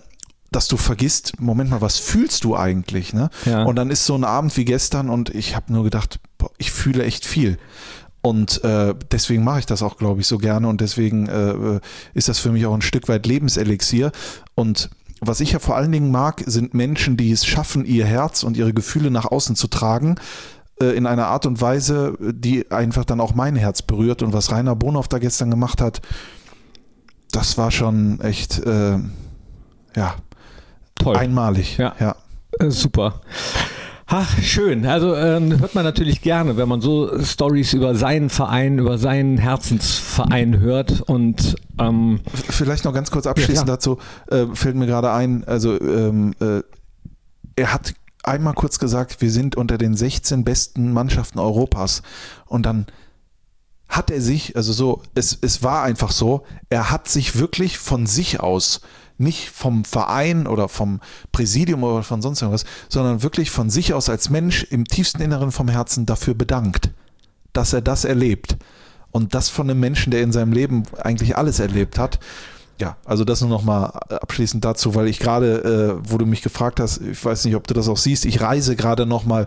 dass 0.55 0.67
du 0.67 0.77
vergisst, 0.77 1.39
Moment 1.39 1.69
mal, 1.69 1.81
was 1.81 1.97
fühlst 1.97 2.43
du 2.43 2.55
eigentlich? 2.55 3.13
Ne? 3.13 3.29
Ja. 3.45 3.63
Und 3.63 3.75
dann 3.75 3.89
ist 3.89 4.05
so 4.05 4.15
ein 4.15 4.23
Abend 4.23 4.55
wie 4.57 4.65
gestern 4.65 5.09
und 5.09 5.29
ich 5.29 5.55
habe 5.55 5.71
nur 5.73 5.83
gedacht, 5.83 6.19
boah, 6.37 6.51
ich 6.57 6.71
fühle 6.71 7.03
echt 7.03 7.25
viel. 7.25 7.57
Und 8.21 8.63
äh, 8.63 8.95
deswegen 9.11 9.43
mache 9.43 9.59
ich 9.59 9.65
das 9.65 9.83
auch, 9.83 9.97
glaube 9.97 10.21
ich, 10.21 10.27
so 10.27 10.37
gerne 10.37 10.69
und 10.69 10.79
deswegen 10.79 11.27
äh, 11.27 11.81
ist 12.13 12.29
das 12.29 12.39
für 12.39 12.51
mich 12.51 12.65
auch 12.65 12.73
ein 12.73 12.81
Stück 12.81 13.09
weit 13.09 13.25
Lebenselixier. 13.25 14.13
Und 14.55 14.89
was 15.19 15.41
ich 15.41 15.51
ja 15.51 15.59
vor 15.59 15.75
allen 15.75 15.91
Dingen 15.91 16.09
mag, 16.09 16.41
sind 16.45 16.73
Menschen, 16.73 17.17
die 17.17 17.31
es 17.31 17.45
schaffen, 17.45 17.83
ihr 17.83 18.05
Herz 18.05 18.43
und 18.43 18.55
ihre 18.55 18.73
Gefühle 18.73 19.11
nach 19.11 19.25
außen 19.25 19.57
zu 19.57 19.67
tragen 19.67 20.15
äh, 20.81 20.95
in 20.95 21.05
einer 21.05 21.27
Art 21.27 21.45
und 21.45 21.59
Weise, 21.59 22.17
die 22.19 22.71
einfach 22.71 23.03
dann 23.03 23.19
auch 23.19 23.35
mein 23.35 23.57
Herz 23.57 23.81
berührt. 23.81 24.21
Und 24.21 24.31
was 24.31 24.51
Rainer 24.51 24.75
Bonhoff 24.75 25.09
da 25.09 25.19
gestern 25.19 25.51
gemacht 25.51 25.81
hat, 25.81 26.01
das 27.31 27.57
war 27.57 27.71
schon 27.71 28.21
echt, 28.21 28.59
äh, 28.59 28.99
ja, 29.95 30.15
Toll. 30.95 31.17
einmalig. 31.17 31.77
Ja. 31.77 31.95
ja. 31.99 32.15
Äh, 32.59 32.69
super. 32.71 33.21
Ach, 34.05 34.37
schön. 34.41 34.85
Also 34.85 35.15
ähm, 35.15 35.59
hört 35.59 35.75
man 35.75 35.83
natürlich 35.83 36.21
gerne, 36.21 36.55
wenn 36.57 36.67
man 36.67 36.81
so 36.81 37.23
Stories 37.23 37.73
über 37.73 37.95
seinen 37.95 38.29
Verein, 38.29 38.77
über 38.77 38.97
seinen 38.97 39.37
Herzensverein 39.37 40.59
hört. 40.59 41.01
Und 41.01 41.55
ähm, 41.79 42.19
Vielleicht 42.33 42.85
noch 42.85 42.93
ganz 42.93 43.09
kurz 43.11 43.25
abschließend 43.25 43.67
Ja, 43.67 43.75
dazu, 43.75 43.97
äh, 44.27 44.45
fällt 44.53 44.75
mir 44.75 44.85
gerade 44.85 45.11
ein, 45.11 45.43
also 45.45 45.79
ähm, 45.81 46.35
äh, 46.39 46.61
er 47.55 47.73
hat 47.73 47.93
einmal 48.23 48.53
kurz 48.53 48.77
gesagt, 48.79 49.21
wir 49.21 49.31
sind 49.31 49.55
unter 49.55 49.77
den 49.77 49.95
16 49.95 50.43
besten 50.43 50.93
Mannschaften 50.93 51.39
Europas 51.39 52.01
und 52.45 52.65
dann 52.65 52.85
hat 53.87 54.09
er 54.09 54.21
sich, 54.21 54.55
also 54.55 54.73
so, 54.73 55.01
es, 55.13 55.37
es 55.41 55.61
war 55.61 55.83
einfach 55.83 56.11
so, 56.11 56.45
er 56.69 56.89
hat 56.89 57.07
sich 57.07 57.37
wirklich 57.37 57.77
von 57.77 58.07
sich 58.07 58.39
aus, 58.39 58.81
nicht 59.23 59.49
vom 59.49 59.85
Verein 59.85 60.47
oder 60.47 60.69
vom 60.69 60.99
Präsidium 61.31 61.83
oder 61.83 62.03
von 62.03 62.21
sonst 62.21 62.41
irgendwas, 62.41 62.65
sondern 62.89 63.23
wirklich 63.23 63.51
von 63.51 63.69
sich 63.69 63.93
aus 63.93 64.09
als 64.09 64.29
Mensch 64.29 64.63
im 64.63 64.85
tiefsten 64.85 65.21
Inneren 65.21 65.51
vom 65.51 65.67
Herzen 65.67 66.05
dafür 66.05 66.33
bedankt, 66.33 66.91
dass 67.53 67.73
er 67.73 67.81
das 67.81 68.05
erlebt. 68.05 68.57
Und 69.11 69.35
das 69.35 69.49
von 69.49 69.69
einem 69.69 69.79
Menschen, 69.79 70.11
der 70.11 70.21
in 70.21 70.31
seinem 70.31 70.53
Leben 70.53 70.83
eigentlich 71.01 71.37
alles 71.37 71.59
erlebt 71.59 71.99
hat. 71.99 72.19
Ja, 72.79 72.97
also 73.05 73.23
das 73.23 73.41
nur 73.41 73.49
nochmal 73.51 73.91
abschließend 74.09 74.65
dazu, 74.65 74.95
weil 74.95 75.07
ich 75.07 75.19
gerade, 75.19 75.99
äh, 76.03 76.11
wo 76.11 76.17
du 76.17 76.25
mich 76.25 76.41
gefragt 76.41 76.79
hast, 76.79 76.99
ich 77.01 77.23
weiß 77.23 77.45
nicht, 77.45 77.55
ob 77.55 77.67
du 77.67 77.75
das 77.75 77.87
auch 77.87 77.97
siehst, 77.97 78.25
ich 78.25 78.41
reise 78.41 78.75
gerade 78.75 79.05
nochmal 79.05 79.45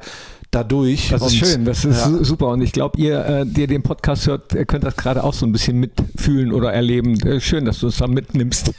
dadurch. 0.50 1.10
das 1.10 1.22
ist 1.26 1.36
schön, 1.36 1.64
das 1.64 1.84
ist 1.84 1.98
ja. 1.98 2.08
su- 2.08 2.24
super. 2.24 2.48
Und 2.48 2.60
ich 2.60 2.72
glaube, 2.72 2.98
ihr, 2.98 3.24
äh, 3.24 3.46
der 3.46 3.66
den 3.66 3.82
Podcast 3.82 4.26
hört, 4.26 4.52
ihr 4.54 4.64
könnt 4.64 4.84
das 4.84 4.96
gerade 4.96 5.24
auch 5.24 5.34
so 5.34 5.46
ein 5.46 5.52
bisschen 5.52 5.78
mitfühlen 5.78 6.52
oder 6.52 6.72
erleben. 6.72 7.18
Äh, 7.20 7.40
schön, 7.40 7.64
dass 7.64 7.80
du 7.80 7.88
es 7.88 7.96
da 7.96 8.06
mitnimmst. 8.06 8.72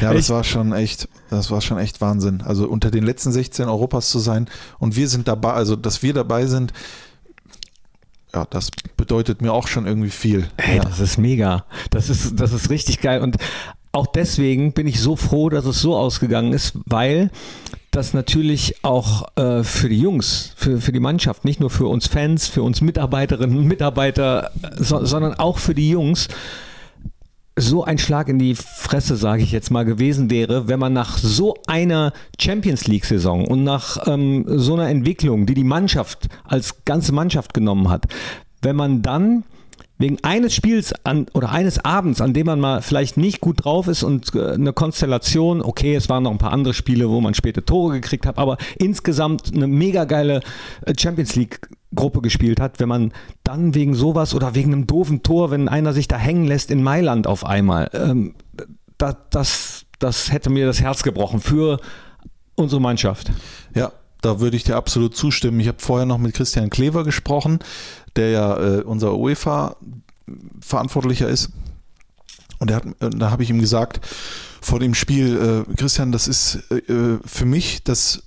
Ja, 0.00 0.12
das 0.12 0.30
war 0.30 0.44
schon 0.44 0.72
echt, 0.72 1.08
das 1.30 1.50
war 1.50 1.60
schon 1.60 1.78
echt 1.78 2.00
Wahnsinn. 2.00 2.42
Also 2.42 2.68
unter 2.68 2.90
den 2.90 3.04
letzten 3.04 3.32
16 3.32 3.68
Europas 3.68 4.10
zu 4.10 4.18
sein 4.18 4.48
und 4.78 4.96
wir 4.96 5.08
sind 5.08 5.28
dabei, 5.28 5.52
also 5.52 5.76
dass 5.76 6.02
wir 6.02 6.14
dabei 6.14 6.46
sind, 6.46 6.72
ja, 8.34 8.46
das 8.48 8.70
bedeutet 8.96 9.42
mir 9.42 9.52
auch 9.52 9.68
schon 9.68 9.86
irgendwie 9.86 10.10
viel. 10.10 10.48
Hey, 10.58 10.78
ja. 10.78 10.84
das 10.84 11.00
ist 11.00 11.18
mega. 11.18 11.66
Das 11.90 12.08
ist, 12.08 12.40
das 12.40 12.52
ist 12.52 12.70
richtig 12.70 13.00
geil. 13.00 13.20
Und 13.20 13.36
auch 13.92 14.06
deswegen 14.06 14.72
bin 14.72 14.86
ich 14.86 15.00
so 15.00 15.16
froh, 15.16 15.50
dass 15.50 15.66
es 15.66 15.80
so 15.80 15.96
ausgegangen 15.96 16.52
ist, 16.54 16.78
weil 16.86 17.30
das 17.92 18.14
natürlich 18.14 18.82
auch 18.82 19.28
äh, 19.36 19.62
für 19.62 19.88
die 19.88 20.00
Jungs, 20.00 20.54
für, 20.56 20.80
für 20.80 20.92
die 20.92 21.00
Mannschaft, 21.00 21.44
nicht 21.44 21.60
nur 21.60 21.70
für 21.70 21.86
uns 21.86 22.06
Fans, 22.08 22.48
für 22.48 22.62
uns 22.62 22.80
Mitarbeiterinnen 22.80 23.56
und 23.56 23.66
Mitarbeiter, 23.66 24.50
äh, 24.62 24.82
so, 24.82 25.04
sondern 25.04 25.34
auch 25.34 25.58
für 25.58 25.74
die 25.74 25.90
Jungs 25.90 26.28
so 27.54 27.84
ein 27.84 27.98
Schlag 27.98 28.28
in 28.28 28.38
die 28.38 28.54
Fresse, 28.54 29.16
sage 29.16 29.42
ich 29.42 29.52
jetzt 29.52 29.70
mal, 29.70 29.84
gewesen 29.84 30.30
wäre, 30.30 30.68
wenn 30.68 30.80
man 30.80 30.94
nach 30.94 31.18
so 31.18 31.54
einer 31.66 32.14
Champions 32.40 32.86
League-Saison 32.86 33.46
und 33.46 33.62
nach 33.62 33.98
ähm, 34.06 34.44
so 34.46 34.72
einer 34.72 34.88
Entwicklung, 34.88 35.44
die 35.44 35.54
die 35.54 35.62
Mannschaft 35.62 36.28
als 36.44 36.86
ganze 36.86 37.12
Mannschaft 37.12 37.52
genommen 37.52 37.90
hat, 37.90 38.06
wenn 38.62 38.76
man 38.76 39.02
dann 39.02 39.44
wegen 39.98 40.18
eines 40.22 40.54
Spiels 40.54 40.92
an, 41.04 41.26
oder 41.32 41.50
eines 41.50 41.84
Abends, 41.84 42.20
an 42.20 42.34
dem 42.34 42.46
man 42.46 42.60
mal 42.60 42.82
vielleicht 42.82 43.16
nicht 43.16 43.40
gut 43.40 43.64
drauf 43.64 43.88
ist 43.88 44.02
und 44.02 44.34
äh, 44.34 44.52
eine 44.52 44.72
Konstellation, 44.72 45.62
okay, 45.62 45.94
es 45.94 46.08
waren 46.08 46.24
noch 46.24 46.30
ein 46.30 46.38
paar 46.38 46.52
andere 46.52 46.74
Spiele, 46.74 47.08
wo 47.08 47.20
man 47.20 47.34
späte 47.34 47.64
Tore 47.64 47.94
gekriegt 47.94 48.26
hat, 48.26 48.38
aber 48.38 48.56
insgesamt 48.78 49.54
eine 49.54 49.66
mega 49.66 50.04
geile 50.04 50.40
äh, 50.84 50.94
Champions 50.98 51.36
League 51.36 51.60
Gruppe 51.94 52.20
gespielt 52.22 52.60
hat, 52.60 52.80
wenn 52.80 52.88
man 52.88 53.12
dann 53.44 53.74
wegen 53.74 53.94
sowas 53.94 54.34
oder 54.34 54.54
wegen 54.54 54.72
einem 54.72 54.86
doofen 54.86 55.22
Tor, 55.22 55.50
wenn 55.50 55.68
einer 55.68 55.92
sich 55.92 56.08
da 56.08 56.16
hängen 56.16 56.46
lässt 56.46 56.70
in 56.70 56.82
Mailand 56.82 57.26
auf 57.26 57.44
einmal, 57.44 57.90
ähm, 57.92 58.34
da, 58.98 59.16
das, 59.30 59.84
das 59.98 60.32
hätte 60.32 60.50
mir 60.50 60.66
das 60.66 60.80
Herz 60.80 61.02
gebrochen 61.02 61.40
für 61.40 61.80
unsere 62.54 62.80
Mannschaft. 62.80 63.30
Ja, 63.74 63.92
da 64.22 64.40
würde 64.40 64.56
ich 64.56 64.64
dir 64.64 64.76
absolut 64.76 65.14
zustimmen. 65.14 65.60
Ich 65.60 65.68
habe 65.68 65.80
vorher 65.80 66.06
noch 66.06 66.16
mit 66.18 66.32
Christian 66.34 66.70
Klever 66.70 67.04
gesprochen, 67.04 67.58
der 68.16 68.30
ja 68.30 68.56
äh, 68.56 68.80
unser 68.82 69.18
UEFA-Verantwortlicher 69.18 71.28
ist. 71.28 71.50
Und 72.58 72.72
hat, 72.72 72.86
äh, 73.00 73.10
da 73.10 73.30
habe 73.30 73.42
ich 73.42 73.50
ihm 73.50 73.60
gesagt, 73.60 74.00
vor 74.60 74.80
dem 74.80 74.94
Spiel, 74.94 75.64
äh, 75.68 75.74
Christian, 75.74 76.12
das 76.12 76.28
ist 76.28 76.60
äh, 76.70 77.18
für 77.24 77.44
mich 77.44 77.84
das 77.84 78.22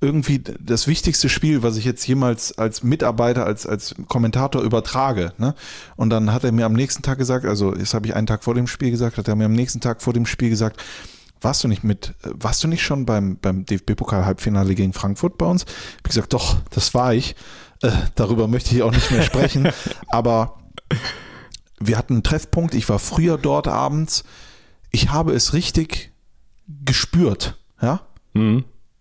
irgendwie 0.00 0.38
das 0.38 0.86
wichtigste 0.86 1.28
Spiel, 1.28 1.62
was 1.62 1.76
ich 1.76 1.84
jetzt 1.84 2.06
jemals 2.06 2.56
als 2.58 2.82
Mitarbeiter, 2.82 3.46
als, 3.46 3.66
als 3.66 3.94
Kommentator 4.08 4.62
übertrage. 4.62 5.32
Ne? 5.38 5.54
Und 5.96 6.10
dann 6.10 6.32
hat 6.32 6.44
er 6.44 6.52
mir 6.52 6.66
am 6.66 6.74
nächsten 6.74 7.02
Tag 7.02 7.18
gesagt, 7.18 7.46
also 7.46 7.72
das 7.72 7.94
habe 7.94 8.06
ich 8.06 8.14
einen 8.14 8.26
Tag 8.26 8.44
vor 8.44 8.54
dem 8.54 8.66
Spiel 8.66 8.90
gesagt, 8.90 9.16
hat 9.16 9.28
er 9.28 9.36
mir 9.36 9.46
am 9.46 9.52
nächsten 9.52 9.80
Tag 9.80 10.02
vor 10.02 10.12
dem 10.12 10.26
Spiel 10.26 10.50
gesagt, 10.50 10.82
warst 11.44 11.62
du 11.62 11.68
nicht 11.68 11.84
mit, 11.84 12.14
warst 12.22 12.64
du 12.64 12.68
nicht 12.68 12.82
schon 12.82 13.06
beim, 13.06 13.38
beim 13.38 13.64
DFB-Pokal-Halbfinale 13.66 14.74
gegen 14.74 14.92
Frankfurt 14.92 15.38
bei 15.38 15.46
uns? 15.46 15.64
Ich 15.64 15.96
habe 15.98 16.08
gesagt, 16.08 16.32
doch, 16.32 16.56
das 16.70 16.94
war 16.94 17.14
ich. 17.14 17.36
Äh, 17.82 17.90
darüber 18.14 18.48
möchte 18.48 18.74
ich 18.74 18.82
auch 18.82 18.90
nicht 18.90 19.10
mehr 19.10 19.22
sprechen. 19.22 19.68
Aber 20.08 20.58
wir 21.78 21.98
hatten 21.98 22.14
einen 22.14 22.22
Treffpunkt, 22.22 22.74
ich 22.74 22.88
war 22.88 22.98
früher 22.98 23.38
dort 23.38 23.68
abends. 23.68 24.24
Ich 24.90 25.10
habe 25.10 25.32
es 25.32 25.52
richtig 25.52 26.12
gespürt. 26.84 27.58
Ja? 27.80 28.06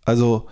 Also 0.05 0.47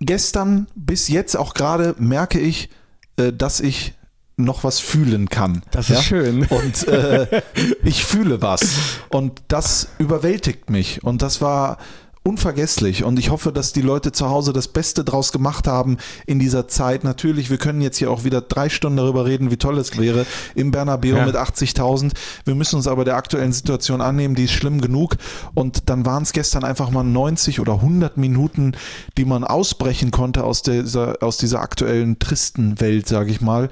gestern 0.00 0.66
bis 0.74 1.08
jetzt 1.08 1.36
auch 1.36 1.54
gerade 1.54 1.94
merke 1.98 2.38
ich, 2.38 2.68
äh, 3.16 3.32
dass 3.32 3.60
ich 3.60 3.94
noch 4.36 4.64
was 4.64 4.80
fühlen 4.80 5.28
kann. 5.28 5.62
Das 5.70 5.90
ist 5.90 6.04
schön. 6.04 6.44
Und 6.50 6.88
äh, 6.88 7.42
ich 7.84 8.04
fühle 8.04 8.40
was. 8.42 8.62
Und 9.10 9.42
das 9.48 9.88
überwältigt 9.98 10.70
mich. 10.70 11.04
Und 11.04 11.22
das 11.22 11.40
war 11.40 11.78
unvergesslich. 12.24 13.02
Und 13.02 13.18
ich 13.18 13.30
hoffe, 13.30 13.52
dass 13.52 13.72
die 13.72 13.80
Leute 13.80 14.12
zu 14.12 14.30
Hause 14.30 14.52
das 14.52 14.68
Beste 14.68 15.02
draus 15.04 15.32
gemacht 15.32 15.66
haben 15.66 15.96
in 16.24 16.38
dieser 16.38 16.68
Zeit. 16.68 17.02
Natürlich, 17.02 17.50
wir 17.50 17.58
können 17.58 17.80
jetzt 17.80 17.98
hier 17.98 18.10
auch 18.12 18.22
wieder 18.22 18.40
drei 18.40 18.68
Stunden 18.68 18.96
darüber 18.98 19.26
reden, 19.26 19.50
wie 19.50 19.56
toll 19.56 19.76
es 19.78 19.98
wäre 19.98 20.24
im 20.54 20.70
Bernabeu 20.70 21.16
Ja. 21.16 21.26
mit 21.26 21.34
80.000. 21.34 22.12
Wir 22.44 22.54
müssen 22.54 22.76
uns 22.76 22.86
aber 22.86 23.04
der 23.04 23.16
aktuellen 23.16 23.52
Situation 23.52 24.00
annehmen, 24.00 24.36
die 24.36 24.44
ist 24.44 24.52
schlimm 24.52 24.80
genug. 24.80 25.16
Und 25.54 25.90
dann 25.90 26.06
waren 26.06 26.22
es 26.22 26.32
gestern 26.32 26.62
einfach 26.62 26.90
mal 26.90 27.02
90 27.02 27.58
oder 27.58 27.74
100 27.74 28.16
Minuten, 28.16 28.72
die 29.18 29.24
man 29.24 29.42
ausbrechen 29.42 30.12
konnte 30.12 30.44
aus 30.44 30.62
dieser, 30.62 31.16
aus 31.22 31.38
dieser 31.38 31.60
aktuellen 31.60 32.20
tristen 32.20 32.80
Welt, 32.80 33.08
sage 33.08 33.32
ich 33.32 33.40
mal. 33.40 33.68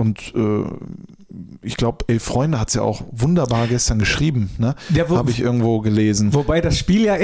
Und 0.00 0.32
äh, 0.34 0.64
ich 1.60 1.76
glaube, 1.76 2.06
Elf 2.08 2.22
Freunde 2.22 2.58
hat 2.58 2.68
es 2.68 2.74
ja 2.74 2.80
auch 2.80 3.02
wunderbar 3.12 3.66
gestern 3.66 3.98
geschrieben, 3.98 4.48
ne? 4.56 4.74
Ja, 4.94 5.06
Habe 5.10 5.30
ich 5.30 5.40
irgendwo 5.40 5.80
gelesen. 5.80 6.32
Wobei 6.32 6.62
das 6.62 6.78
Spiel 6.78 7.04
ja 7.04 7.18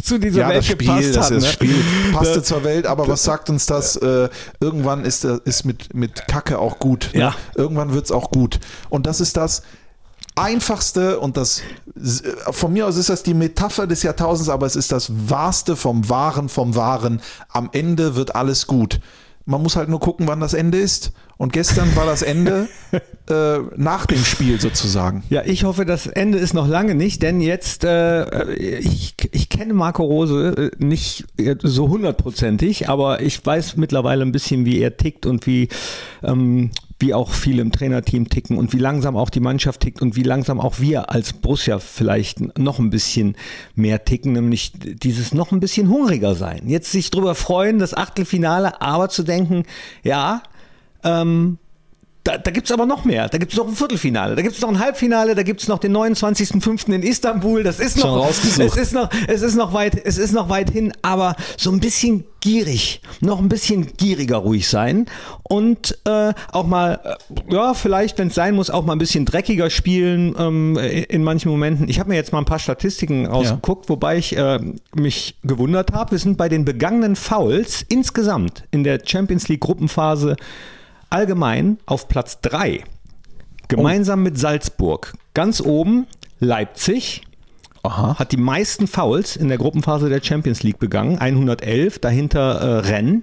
zu 0.00 0.18
dieser 0.18 0.42
ja, 0.42 0.48
Welt 0.50 0.58
das 0.58 0.66
Spiel, 0.66 0.86
gepasst 0.86 1.16
das, 1.16 1.24
hat. 1.26 1.36
das 1.38 1.42
ne? 1.42 1.50
Spiel 1.50 1.74
passte 2.12 2.44
zur 2.44 2.62
Welt, 2.62 2.86
aber 2.86 3.08
was 3.08 3.24
sagt 3.24 3.50
uns 3.50 3.66
das? 3.66 3.96
Äh, 3.96 4.28
irgendwann 4.60 5.04
ist, 5.04 5.24
das- 5.24 5.40
ist 5.40 5.64
mit, 5.64 5.92
mit 5.92 6.28
Kacke 6.28 6.60
auch 6.60 6.78
gut. 6.78 7.10
Ne? 7.14 7.20
Ja. 7.20 7.34
Irgendwann 7.56 7.92
wird 7.92 8.04
es 8.04 8.12
auch 8.12 8.30
gut. 8.30 8.60
Und 8.90 9.06
das 9.06 9.20
ist 9.20 9.36
das 9.36 9.62
einfachste 10.36 11.18
und 11.18 11.36
das 11.36 11.62
von 12.52 12.72
mir 12.72 12.86
aus 12.86 12.96
ist 12.96 13.08
das 13.08 13.24
die 13.24 13.34
Metapher 13.34 13.88
des 13.88 14.04
Jahrtausends, 14.04 14.50
aber 14.50 14.66
es 14.66 14.76
ist 14.76 14.92
das 14.92 15.10
Wahrste 15.28 15.74
vom 15.74 16.08
Wahren 16.08 16.48
vom 16.48 16.76
Wahren. 16.76 17.20
Am 17.48 17.70
Ende 17.72 18.14
wird 18.14 18.36
alles 18.36 18.68
gut. 18.68 19.00
Man 19.46 19.62
muss 19.64 19.74
halt 19.74 19.88
nur 19.88 19.98
gucken, 19.98 20.28
wann 20.28 20.38
das 20.38 20.54
Ende 20.54 20.78
ist. 20.78 21.10
Und 21.36 21.52
gestern 21.52 21.94
war 21.96 22.06
das 22.06 22.22
Ende 22.22 22.68
äh, 23.28 23.58
nach 23.76 24.06
dem 24.06 24.24
Spiel 24.24 24.60
sozusagen. 24.60 25.24
Ja, 25.30 25.42
ich 25.44 25.64
hoffe, 25.64 25.84
das 25.84 26.06
Ende 26.06 26.38
ist 26.38 26.54
noch 26.54 26.68
lange 26.68 26.94
nicht, 26.94 27.22
denn 27.22 27.40
jetzt, 27.40 27.84
äh, 27.84 28.54
ich, 28.54 29.14
ich 29.32 29.48
kenne 29.48 29.74
Marco 29.74 30.04
Rose 30.04 30.70
äh, 30.78 30.84
nicht 30.84 31.24
so 31.62 31.88
hundertprozentig, 31.88 32.88
aber 32.88 33.20
ich 33.20 33.44
weiß 33.44 33.76
mittlerweile 33.76 34.22
ein 34.22 34.32
bisschen, 34.32 34.64
wie 34.64 34.80
er 34.80 34.96
tickt 34.96 35.26
und 35.26 35.46
wie, 35.46 35.68
ähm, 36.22 36.70
wie 36.98 37.04
wie 37.04 37.12
auch 37.12 37.32
viele 37.32 37.60
im 37.60 37.70
Trainerteam 37.70 38.30
ticken 38.30 38.56
und 38.56 38.72
wie 38.72 38.78
langsam 38.78 39.14
auch 39.16 39.28
die 39.28 39.40
Mannschaft 39.40 39.80
tickt 39.80 40.00
und 40.00 40.16
wie 40.16 40.22
langsam 40.22 40.58
auch 40.58 40.80
wir 40.80 41.10
als 41.10 41.34
Borussia 41.34 41.78
vielleicht 41.78 42.58
noch 42.58 42.78
ein 42.78 42.88
bisschen 42.88 43.36
mehr 43.74 44.06
ticken, 44.06 44.32
nämlich 44.32 44.72
dieses 44.74 45.34
noch 45.34 45.52
ein 45.52 45.60
bisschen 45.60 45.90
hungriger 45.90 46.34
sein. 46.34 46.62
Jetzt 46.66 46.92
sich 46.92 47.10
drüber 47.10 47.34
freuen, 47.34 47.78
das 47.78 47.94
Achtelfinale, 47.94 48.80
aber 48.80 49.10
zu 49.10 49.22
denken, 49.22 49.64
ja, 50.02 50.42
ähm, 51.04 51.58
da, 52.24 52.38
da 52.38 52.50
gibt 52.50 52.66
es 52.66 52.72
aber 52.72 52.86
noch 52.86 53.04
mehr. 53.04 53.28
Da 53.28 53.36
gibt 53.36 53.52
es 53.52 53.58
noch 53.58 53.68
ein 53.68 53.76
Viertelfinale, 53.76 54.34
da 54.34 54.40
gibt 54.40 54.54
es 54.54 54.62
noch 54.62 54.70
ein 54.70 54.78
Halbfinale, 54.78 55.34
da 55.34 55.42
gibt 55.42 55.60
es 55.60 55.68
noch 55.68 55.78
den 55.78 55.94
29.05. 55.94 56.90
in 56.90 57.02
Istanbul. 57.02 57.62
Das 57.62 57.78
ist 57.78 58.00
Schon 58.00 58.16
noch, 58.16 58.30
es 58.30 58.42
ist 58.76 58.94
noch, 58.94 59.10
es 59.28 59.42
ist 59.42 59.56
noch 59.56 59.74
weit, 59.74 60.00
es 60.06 60.16
ist 60.16 60.32
noch 60.32 60.48
weit 60.48 60.70
hin, 60.70 60.94
aber 61.02 61.36
so 61.58 61.70
ein 61.70 61.80
bisschen 61.80 62.24
gierig, 62.40 63.02
noch 63.20 63.40
ein 63.40 63.50
bisschen 63.50 63.94
gieriger 63.98 64.38
ruhig 64.38 64.66
sein 64.68 65.04
und 65.42 65.98
äh, 66.06 66.32
auch 66.50 66.66
mal, 66.66 66.98
äh, 67.04 67.52
ja, 67.54 67.74
vielleicht, 67.74 68.18
wenn 68.18 68.28
es 68.28 68.34
sein 68.34 68.54
muss, 68.54 68.70
auch 68.70 68.86
mal 68.86 68.94
ein 68.94 68.98
bisschen 68.98 69.26
dreckiger 69.26 69.68
spielen 69.68 70.34
ähm, 70.38 70.78
in 70.78 71.22
manchen 71.22 71.50
Momenten. 71.50 71.90
Ich 71.90 72.00
habe 72.00 72.08
mir 72.08 72.16
jetzt 72.16 72.32
mal 72.32 72.38
ein 72.38 72.46
paar 72.46 72.58
Statistiken 72.58 73.26
rausgeguckt, 73.26 73.90
wobei 73.90 74.16
ich 74.16 74.34
äh, 74.34 74.60
mich 74.94 75.36
gewundert 75.42 75.92
habe. 75.92 76.12
Wir 76.12 76.18
sind 76.18 76.38
bei 76.38 76.48
den 76.48 76.64
begangenen 76.64 77.16
Fouls 77.16 77.84
insgesamt 77.86 78.64
in 78.70 78.82
der 78.82 79.00
Champions 79.04 79.48
League 79.48 79.60
Gruppenphase 79.60 80.36
allgemein 81.14 81.78
auf 81.86 82.08
Platz 82.08 82.40
3. 82.40 82.82
Gemeinsam 83.68 84.24
mit 84.24 84.36
Salzburg. 84.36 85.14
Ganz 85.32 85.60
oben 85.60 86.06
Leipzig 86.40 87.22
Aha. 87.84 88.18
hat 88.18 88.32
die 88.32 88.36
meisten 88.36 88.88
Fouls 88.88 89.36
in 89.36 89.48
der 89.48 89.56
Gruppenphase 89.56 90.08
der 90.08 90.22
Champions 90.22 90.64
League 90.64 90.80
begangen. 90.80 91.18
111, 91.18 92.00
dahinter 92.00 92.40
äh, 92.40 92.78
Rennes. 92.80 93.22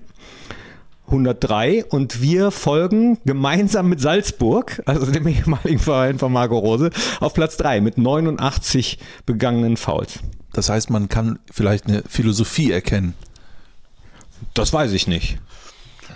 103 1.08 1.84
und 1.84 2.22
wir 2.22 2.52
folgen 2.52 3.18
gemeinsam 3.26 3.90
mit 3.90 4.00
Salzburg, 4.00 4.82
also 4.86 5.12
dem 5.12 5.28
ehemaligen 5.28 5.80
Verein 5.80 6.18
von 6.18 6.32
Marco 6.32 6.58
Rose, 6.58 6.92
auf 7.20 7.34
Platz 7.34 7.58
3 7.58 7.82
mit 7.82 7.98
89 7.98 9.00
begangenen 9.26 9.76
Fouls. 9.76 10.20
Das 10.54 10.70
heißt, 10.70 10.90
man 10.90 11.10
kann 11.10 11.40
vielleicht 11.52 11.88
eine 11.88 12.04
Philosophie 12.08 12.72
erkennen. 12.72 13.16
Das 14.54 14.72
weiß 14.72 14.94
ich 14.94 15.08
nicht. 15.08 15.40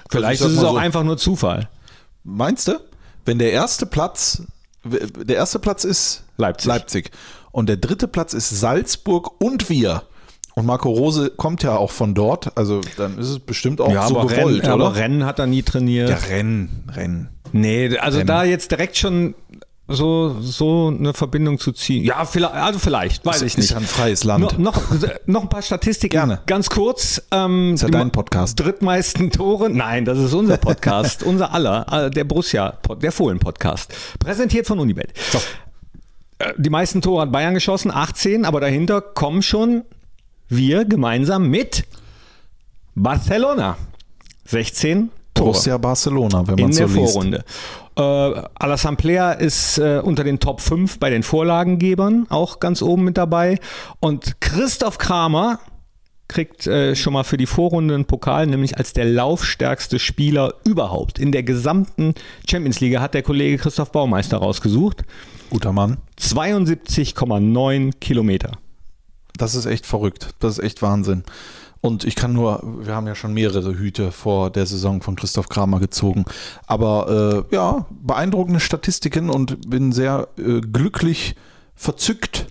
Vielleicht 0.10 0.42
ist 0.42 0.52
es 0.52 0.64
auch 0.64 0.74
so. 0.74 0.78
einfach 0.78 1.04
nur 1.04 1.18
Zufall. 1.18 1.70
Meinst 2.24 2.68
du? 2.68 2.80
Wenn 3.26 3.40
der 3.40 3.52
erste 3.52 3.86
Platz, 3.86 4.44
der 4.84 5.36
erste 5.36 5.60
Platz 5.60 5.84
ist 5.84 6.24
Leipzig. 6.38 6.68
Leipzig 6.68 7.12
und 7.52 7.70
der 7.70 7.78
dritte 7.78 8.08
Platz 8.08 8.34
ist 8.34 8.50
Salzburg 8.50 9.42
und 9.42 9.70
wir. 9.70 10.04
Und 10.56 10.66
Marco 10.66 10.90
Rose 10.90 11.32
kommt 11.32 11.64
ja 11.64 11.76
auch 11.76 11.92
von 11.92 12.14
dort, 12.14 12.58
also 12.58 12.82
dann 12.98 13.18
ist 13.18 13.30
es 13.30 13.40
bestimmt 13.40 13.82
auch 13.82 13.92
so 14.08 14.20
aber, 14.20 14.28
gewollt, 14.28 14.64
Rennen, 14.64 14.72
aber? 14.72 14.96
Rennen 14.96 15.26
hat 15.26 15.40
er 15.40 15.48
nie 15.48 15.64
trainiert. 15.64 16.10
Ja, 16.10 16.16
Rennen, 16.16 16.90
Rennen. 16.94 17.30
Nee, 17.52 17.98
also 17.98 18.20
Rennen. 18.20 18.28
da 18.28 18.44
jetzt 18.44 18.72
direkt 18.72 18.98
schon 18.98 19.36
so, 19.88 20.36
so 20.42 20.88
eine 20.88 21.14
Verbindung 21.14 21.60
zu 21.60 21.72
ziehen. 21.72 22.04
Ja, 22.04 22.26
vielleicht, 22.26 22.54
also 22.56 22.80
vielleicht, 22.80 23.24
weiß 23.26 23.38
Ist- 23.38 23.42
ich 23.44 23.58
nicht. 23.58 23.70
Ist 23.72 23.76
ein 23.78 23.84
freies 23.84 24.24
Land. 24.24 24.58
No, 24.58 24.72
noch, 24.72 24.82
noch 25.28 25.42
ein 25.44 25.50
paar 25.50 25.62
Statistiken. 25.62 26.12
Gerne. 26.12 26.40
Ganz 26.48 26.70
kurz. 26.72 27.22
Ähm, 27.32 27.76
Ist 27.76 27.84
ja 27.84 27.90
dein 27.90 28.10
Podcast. 28.12 28.60
Drittmeisten 28.60 29.30
Tore. 29.32 29.70
Nein, 29.70 30.04
das 30.06 30.18
ist 30.18 30.34
unser 30.34 30.58
Podcast. 30.58 31.22
unser 31.24 31.54
aller. 31.54 31.86
äh, 32.08 32.10
Der 32.10 32.24
Borussia, 32.24 32.80
der 33.02 33.12
Fohlen-Podcast. 33.12 33.94
Präsentiert 34.18 34.66
von 34.66 34.80
Unibet. 34.80 35.14
Äh, 36.40 36.54
Die 36.58 36.70
meisten 36.72 37.02
Tore 37.02 37.22
hat 37.22 37.32
Bayern 37.32 37.54
geschossen, 37.54 37.92
18, 37.92 38.44
aber 38.46 38.60
dahinter 38.62 39.02
kommen 39.02 39.42
schon 39.44 39.84
wir 40.48 40.86
gemeinsam 40.86 41.48
mit 41.50 41.86
Barcelona. 42.96 43.78
16 44.46 45.10
Tore 45.34 45.52
Borussia 45.52 45.78
Barcelona, 45.78 46.48
wenn 46.48 46.58
in 46.58 46.64
man 46.66 46.74
so 46.74 46.80
der 46.88 46.88
liest. 46.88 47.44
Äh, 47.98 48.02
Alassane 48.02 48.98
Player 48.98 49.40
ist 49.40 49.78
äh, 49.78 50.02
unter 50.04 50.24
den 50.24 50.40
Top 50.40 50.62
5 50.62 51.00
bei 51.00 51.10
den 51.10 51.24
Vorlagengebern, 51.24 52.28
auch 52.30 52.60
ganz 52.60 52.82
oben 52.82 53.04
mit 53.04 53.18
dabei. 53.18 53.60
Und 54.00 54.42
Christoph 54.42 54.98
Kramer 54.98 55.60
kriegt 56.28 56.68
äh, 56.68 56.96
schon 56.96 57.14
mal 57.14 57.24
für 57.24 57.38
die 57.38 57.46
Vorrunde 57.46 57.94
einen 57.94 58.06
Pokal, 58.06 58.48
nämlich 58.48 58.78
als 58.78 58.94
der 58.94 59.06
laufstärkste 59.06 60.00
Spieler 60.00 60.56
überhaupt. 60.66 61.20
In 61.20 61.32
der 61.32 61.44
gesamten 61.44 62.16
Champions 62.50 62.80
League 62.80 63.00
hat 63.00 63.14
der 63.14 63.24
Kollege 63.24 63.58
Christoph 63.58 63.92
Baumeister 63.92 64.38
rausgesucht. 64.38 65.04
Guter 65.50 65.72
Mann. 65.72 65.98
72,9 66.20 67.94
Kilometer. 68.00 68.54
Das 69.38 69.56
ist 69.56 69.66
echt 69.66 69.86
verrückt. 69.86 70.34
Das 70.40 70.58
ist 70.58 70.64
echt 70.64 70.82
Wahnsinn. 70.82 71.24
Und 71.82 72.04
ich 72.04 72.16
kann 72.16 72.34
nur, 72.34 72.62
wir 72.64 72.96
haben 72.96 73.08
ja 73.08 73.16
schon 73.16 73.34
mehrere 73.34 73.78
Hüte 73.78 74.12
vor 74.12 74.50
der 74.50 74.66
Saison 74.66 75.02
von 75.02 75.16
Christoph 75.16 75.50
Kramer 75.50 75.80
gezogen. 75.80 76.26
Aber 76.66 77.46
äh, 77.52 77.56
ja, 77.56 77.86
beeindruckende 77.90 78.60
Statistiken 78.60 79.30
und 79.30 79.70
bin 79.70 79.92
sehr 79.92 80.28
äh, 80.38 80.62
glücklich 80.62 81.36
verzückt, 81.76 82.48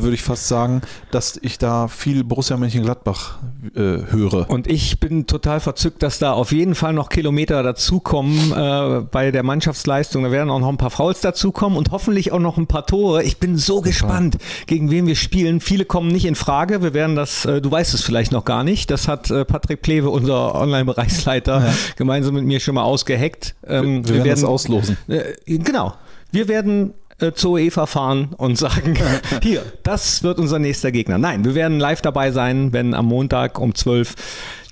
würde 0.00 0.14
ich 0.14 0.22
fast 0.22 0.48
sagen, 0.48 0.80
dass 1.10 1.38
ich 1.42 1.58
da 1.58 1.88
viel 1.88 2.24
Borussia 2.24 2.56
Mönchengladbach 2.56 3.38
äh, 3.74 3.80
höre. 4.10 4.48
Und 4.48 4.66
ich 4.66 4.98
bin 5.00 5.26
total 5.26 5.60
verzückt, 5.60 6.02
dass 6.02 6.18
da 6.18 6.32
auf 6.32 6.52
jeden 6.52 6.74
Fall 6.74 6.92
noch 6.92 7.10
Kilometer 7.10 7.62
dazukommen 7.62 8.52
äh, 8.52 9.00
bei 9.10 9.30
der 9.30 9.42
Mannschaftsleistung. 9.42 10.22
Da 10.22 10.30
werden 10.30 10.50
auch 10.50 10.60
noch 10.60 10.68
ein 10.68 10.78
paar 10.78 10.90
Fouls 10.90 11.20
dazukommen 11.20 11.76
und 11.76 11.90
hoffentlich 11.90 12.32
auch 12.32 12.38
noch 12.38 12.56
ein 12.56 12.66
paar 12.66 12.86
Tore. 12.86 13.22
Ich 13.22 13.38
bin 13.38 13.58
so 13.58 13.80
gespannt, 13.80 14.38
gegen 14.66 14.90
wen 14.90 15.06
wir 15.06 15.16
spielen. 15.16 15.60
Viele 15.60 15.84
kommen 15.84 16.08
nicht 16.08 16.24
in 16.24 16.34
Frage. 16.34 16.82
Wir 16.82 16.94
werden 16.94 17.16
das, 17.16 17.44
äh, 17.44 17.60
du 17.60 17.70
weißt 17.70 17.94
es 17.94 18.02
vielleicht 18.02 18.32
noch 18.32 18.44
gar 18.44 18.64
nicht. 18.64 18.90
Das 18.90 19.08
hat 19.08 19.30
äh, 19.30 19.44
Patrick 19.44 19.82
Plewe, 19.82 20.10
unser 20.10 20.54
Online-Bereichsleiter, 20.54 21.72
gemeinsam 21.96 22.34
mit 22.34 22.44
mir 22.44 22.60
schon 22.60 22.76
mal 22.76 22.84
ausgeheckt. 22.84 23.54
Ähm, 23.66 24.06
wir 24.08 24.24
werden 24.24 24.28
das 24.28 24.44
auslosen. 24.44 24.96
äh, 25.08 25.58
genau. 25.58 25.94
Wir 26.30 26.48
werden 26.48 26.94
zur 27.34 27.52
UEFA 27.52 27.86
fahren 27.86 28.30
und 28.36 28.56
sagen, 28.58 28.98
hier, 29.42 29.62
das 29.82 30.22
wird 30.22 30.38
unser 30.38 30.58
nächster 30.58 30.90
Gegner. 30.92 31.18
Nein, 31.18 31.44
wir 31.44 31.54
werden 31.54 31.78
live 31.78 32.00
dabei 32.02 32.30
sein, 32.32 32.72
wenn 32.72 32.94
am 32.94 33.06
Montag 33.06 33.58
um 33.58 33.74
12 33.74 34.14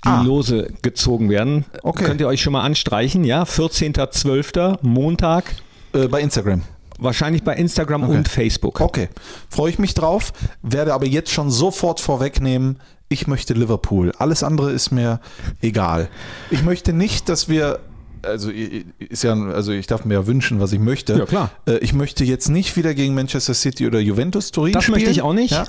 die 0.04 0.08
Ah. 0.08 0.22
Lose 0.22 0.72
gezogen 0.80 1.28
werden. 1.28 1.66
Okay. 1.82 2.04
Könnt 2.04 2.20
ihr 2.22 2.26
euch 2.26 2.40
schon 2.40 2.54
mal 2.54 2.62
anstreichen, 2.62 3.22
ja? 3.22 3.44
14.12. 3.44 4.78
Montag, 4.80 5.44
Äh, 5.92 6.08
bei 6.08 6.20
Instagram. 6.22 6.62
wahrscheinlich 6.98 7.42
bei 7.42 7.54
Instagram 7.54 8.04
und 8.04 8.26
Facebook. 8.28 8.80
Okay, 8.80 9.08
freue 9.50 9.70
ich 9.70 9.78
mich 9.78 9.92
drauf, 9.94 10.32
werde 10.62 10.94
aber 10.94 11.06
jetzt 11.06 11.30
schon 11.30 11.50
sofort 11.50 12.00
vorwegnehmen, 12.00 12.78
ich 13.10 13.26
möchte 13.26 13.54
Liverpool. 13.54 14.12
Alles 14.18 14.42
andere 14.42 14.70
ist 14.72 14.90
mir 14.90 15.20
egal. 15.60 16.08
Ich 16.50 16.62
möchte 16.62 16.92
nicht, 16.92 17.28
dass 17.28 17.48
wir, 17.48 17.80
also 18.22 18.50
ist 18.50 19.22
ja, 19.24 19.34
also 19.34 19.72
ich 19.72 19.86
darf 19.86 20.04
mir 20.04 20.14
ja 20.14 20.26
wünschen, 20.26 20.60
was 20.60 20.72
ich 20.72 20.78
möchte. 20.80 21.14
Ja, 21.18 21.26
klar. 21.26 21.50
Äh, 21.66 21.78
Ich 21.78 21.92
möchte 21.92 22.24
jetzt 22.24 22.48
nicht 22.48 22.76
wieder 22.76 22.94
gegen 22.94 23.14
Manchester 23.14 23.54
City 23.54 23.86
oder 23.86 24.00
Juventus 24.00 24.50
Turin 24.50 24.72
Das 24.72 24.84
spielen. 24.84 24.96
möchte 24.98 25.10
ich 25.10 25.22
auch 25.22 25.32
nicht. 25.34 25.52
Ja. 25.52 25.64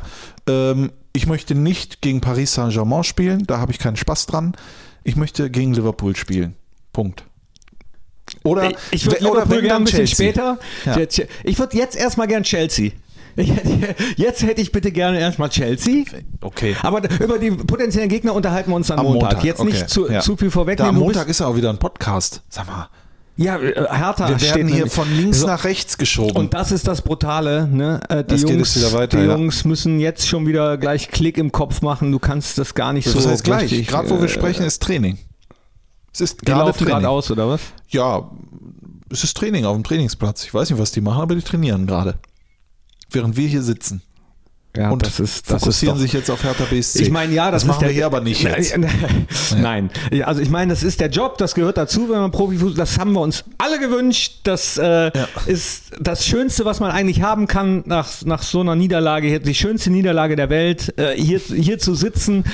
Ähm, 0.47 0.91
ich 1.13 1.27
möchte 1.27 1.55
nicht 1.55 2.01
gegen 2.01 2.21
Paris 2.21 2.53
Saint-Germain 2.53 3.03
spielen, 3.03 3.45
da 3.45 3.57
habe 3.59 3.71
ich 3.71 3.79
keinen 3.79 3.97
Spaß 3.97 4.27
dran. 4.27 4.53
Ich 5.03 5.15
möchte 5.15 5.49
gegen 5.49 5.73
Liverpool 5.73 6.15
spielen. 6.15 6.55
Punkt. 6.93 7.23
Oder, 8.43 8.71
Ich 8.91 9.05
würde 9.05 9.17
Liverpool 9.23 9.61
gerne 9.61 9.75
ein 9.75 9.83
bisschen 9.83 10.05
Chelsea. 10.05 10.31
später. 10.31 10.59
Ja. 10.85 11.25
Ich 11.43 11.59
würde 11.59 11.77
jetzt 11.77 11.95
erstmal 11.97 12.27
gern 12.27 12.43
Chelsea. 12.43 12.91
Jetzt 14.15 14.43
hätte 14.43 14.61
ich 14.61 14.71
bitte 14.71 14.91
gerne 14.91 15.19
erstmal 15.19 15.49
Chelsea. 15.49 16.03
Okay. 16.41 16.75
Aber 16.81 17.01
über 17.19 17.37
die 17.39 17.51
potenziellen 17.51 18.09
Gegner 18.09 18.33
unterhalten 18.33 18.71
wir 18.71 18.75
uns 18.75 18.91
am, 18.91 18.99
Am 18.99 19.05
Montag. 19.05 19.29
Montag, 19.31 19.43
Jetzt 19.43 19.59
okay. 19.59 19.71
nicht 19.71 19.89
zu, 19.89 20.09
Ja. 20.09 20.19
zu 20.21 20.37
viel 20.37 20.51
vorwegnehmen. 20.51 20.95
am 20.95 20.99
Montag 21.01 21.27
ist 21.29 21.39
ja 21.39 21.47
auch 21.47 21.55
wieder 21.55 21.69
ein 21.69 21.77
Podcast. 21.77 22.41
Sag 22.49 22.67
mal. 22.67 22.89
Ja, 23.37 23.57
äh, 23.57 23.73
Hertha 23.89 24.27
Wir 24.29 24.41
werden 24.41 24.67
hier 24.67 24.75
nämlich- 24.77 24.93
von 24.93 25.09
links 25.15 25.43
nach 25.45 25.63
rechts 25.63 25.97
geschoben. 25.97 26.35
Und 26.35 26.53
das 26.53 26.71
ist 26.71 26.87
das 26.87 27.01
Brutale. 27.01 27.65
Ne? 27.67 27.99
Äh, 28.09 28.23
Die, 28.23 28.27
Das 28.27 28.41
Jungs, 28.41 28.93
weiter, 28.93 29.17
die 29.17 29.25
ja. 29.25 29.31
Jungs 29.35 29.63
müssen 29.65 29.99
jetzt 29.99 30.27
schon 30.27 30.45
wieder 30.45 30.77
gleich 30.77 31.09
Klick 31.09 31.37
im 31.37 31.51
Kopf 31.51 31.81
machen. 31.81 32.11
Du 32.11 32.19
kannst 32.19 32.57
das 32.57 32.75
gar 32.75 32.93
nicht 32.93 33.07
so 33.07 33.15
das 33.15 33.27
heißt 33.27 33.43
gleich, 33.43 33.87
gerade 33.87 34.09
wo 34.09 34.17
wir 34.19 34.25
äh, 34.25 34.29
sprechen, 34.29 34.65
ist 34.65 34.83
Training. 34.83 35.17
Es 36.13 36.19
ist 36.21 36.45
Die 36.45 36.51
laufen 36.51 36.85
gerade 36.85 37.07
aus, 37.07 37.31
oder 37.31 37.47
was? 37.47 37.61
Ja, 37.89 38.29
es 39.09 39.23
ist 39.23 39.35
Training 39.37 39.63
auf 39.65 39.75
dem 39.75 39.83
Trainingsplatz. 39.85 40.43
Ich 40.43 40.53
weiß 40.53 40.69
nicht, 40.69 40.79
was 40.79 40.91
die 40.91 41.01
machen, 41.01 41.21
aber 41.21 41.33
die 41.35 41.41
trainieren 41.41 41.87
gerade. 41.87 42.15
Während 43.11 43.35
wir 43.35 43.47
hier 43.47 43.61
sitzen. 43.61 44.01
Ja, 44.75 44.89
und 44.89 45.05
das 45.05 45.19
ist, 45.19 45.51
das 45.51 45.61
fokussieren 45.63 45.95
ist 45.95 45.99
doch, 45.99 46.01
sich 46.03 46.13
jetzt 46.13 46.29
auf 46.31 46.43
Hertha 46.43 46.63
BSC. 46.63 47.01
Ich 47.03 47.11
meine, 47.11 47.33
ja, 47.33 47.51
das, 47.51 47.63
das 47.63 47.67
machen 47.67 47.79
der, 47.81 47.89
wir 47.89 47.93
hier 47.93 48.05
aber 48.05 48.21
nicht 48.21 48.41
jetzt. 48.43 48.73
Nein, 49.57 49.89
Ja, 50.11 50.27
also 50.27 50.41
ich 50.41 50.49
meine, 50.49 50.71
das 50.71 50.81
ist 50.83 51.01
der 51.01 51.09
Job, 51.09 51.37
das 51.37 51.55
gehört 51.55 51.75
dazu, 51.77 52.09
wenn 52.09 52.19
man 52.19 52.31
Profifußball, 52.31 52.77
das 52.77 52.97
haben 52.97 53.11
wir 53.11 53.19
uns 53.19 53.43
alle 53.57 53.79
gewünscht. 53.79 54.39
Das 54.43 54.77
äh, 54.77 55.11
Ja. 55.13 55.27
ist 55.45 55.91
das 55.99 56.25
Schönste, 56.25 56.63
was 56.63 56.79
man 56.79 56.89
eigentlich 56.91 57.21
haben 57.21 57.47
kann 57.47 57.83
nach, 57.85 58.07
nach 58.23 58.43
so 58.43 58.61
einer 58.61 58.75
Niederlage, 58.75 59.27
hier, 59.27 59.39
die 59.39 59.53
schönste 59.55 59.89
Niederlage 59.91 60.37
der 60.37 60.49
Welt, 60.49 60.97
äh, 60.97 61.15
hier, 61.21 61.39
hier 61.39 61.77
zu 61.77 61.93
sitzen 61.93 62.45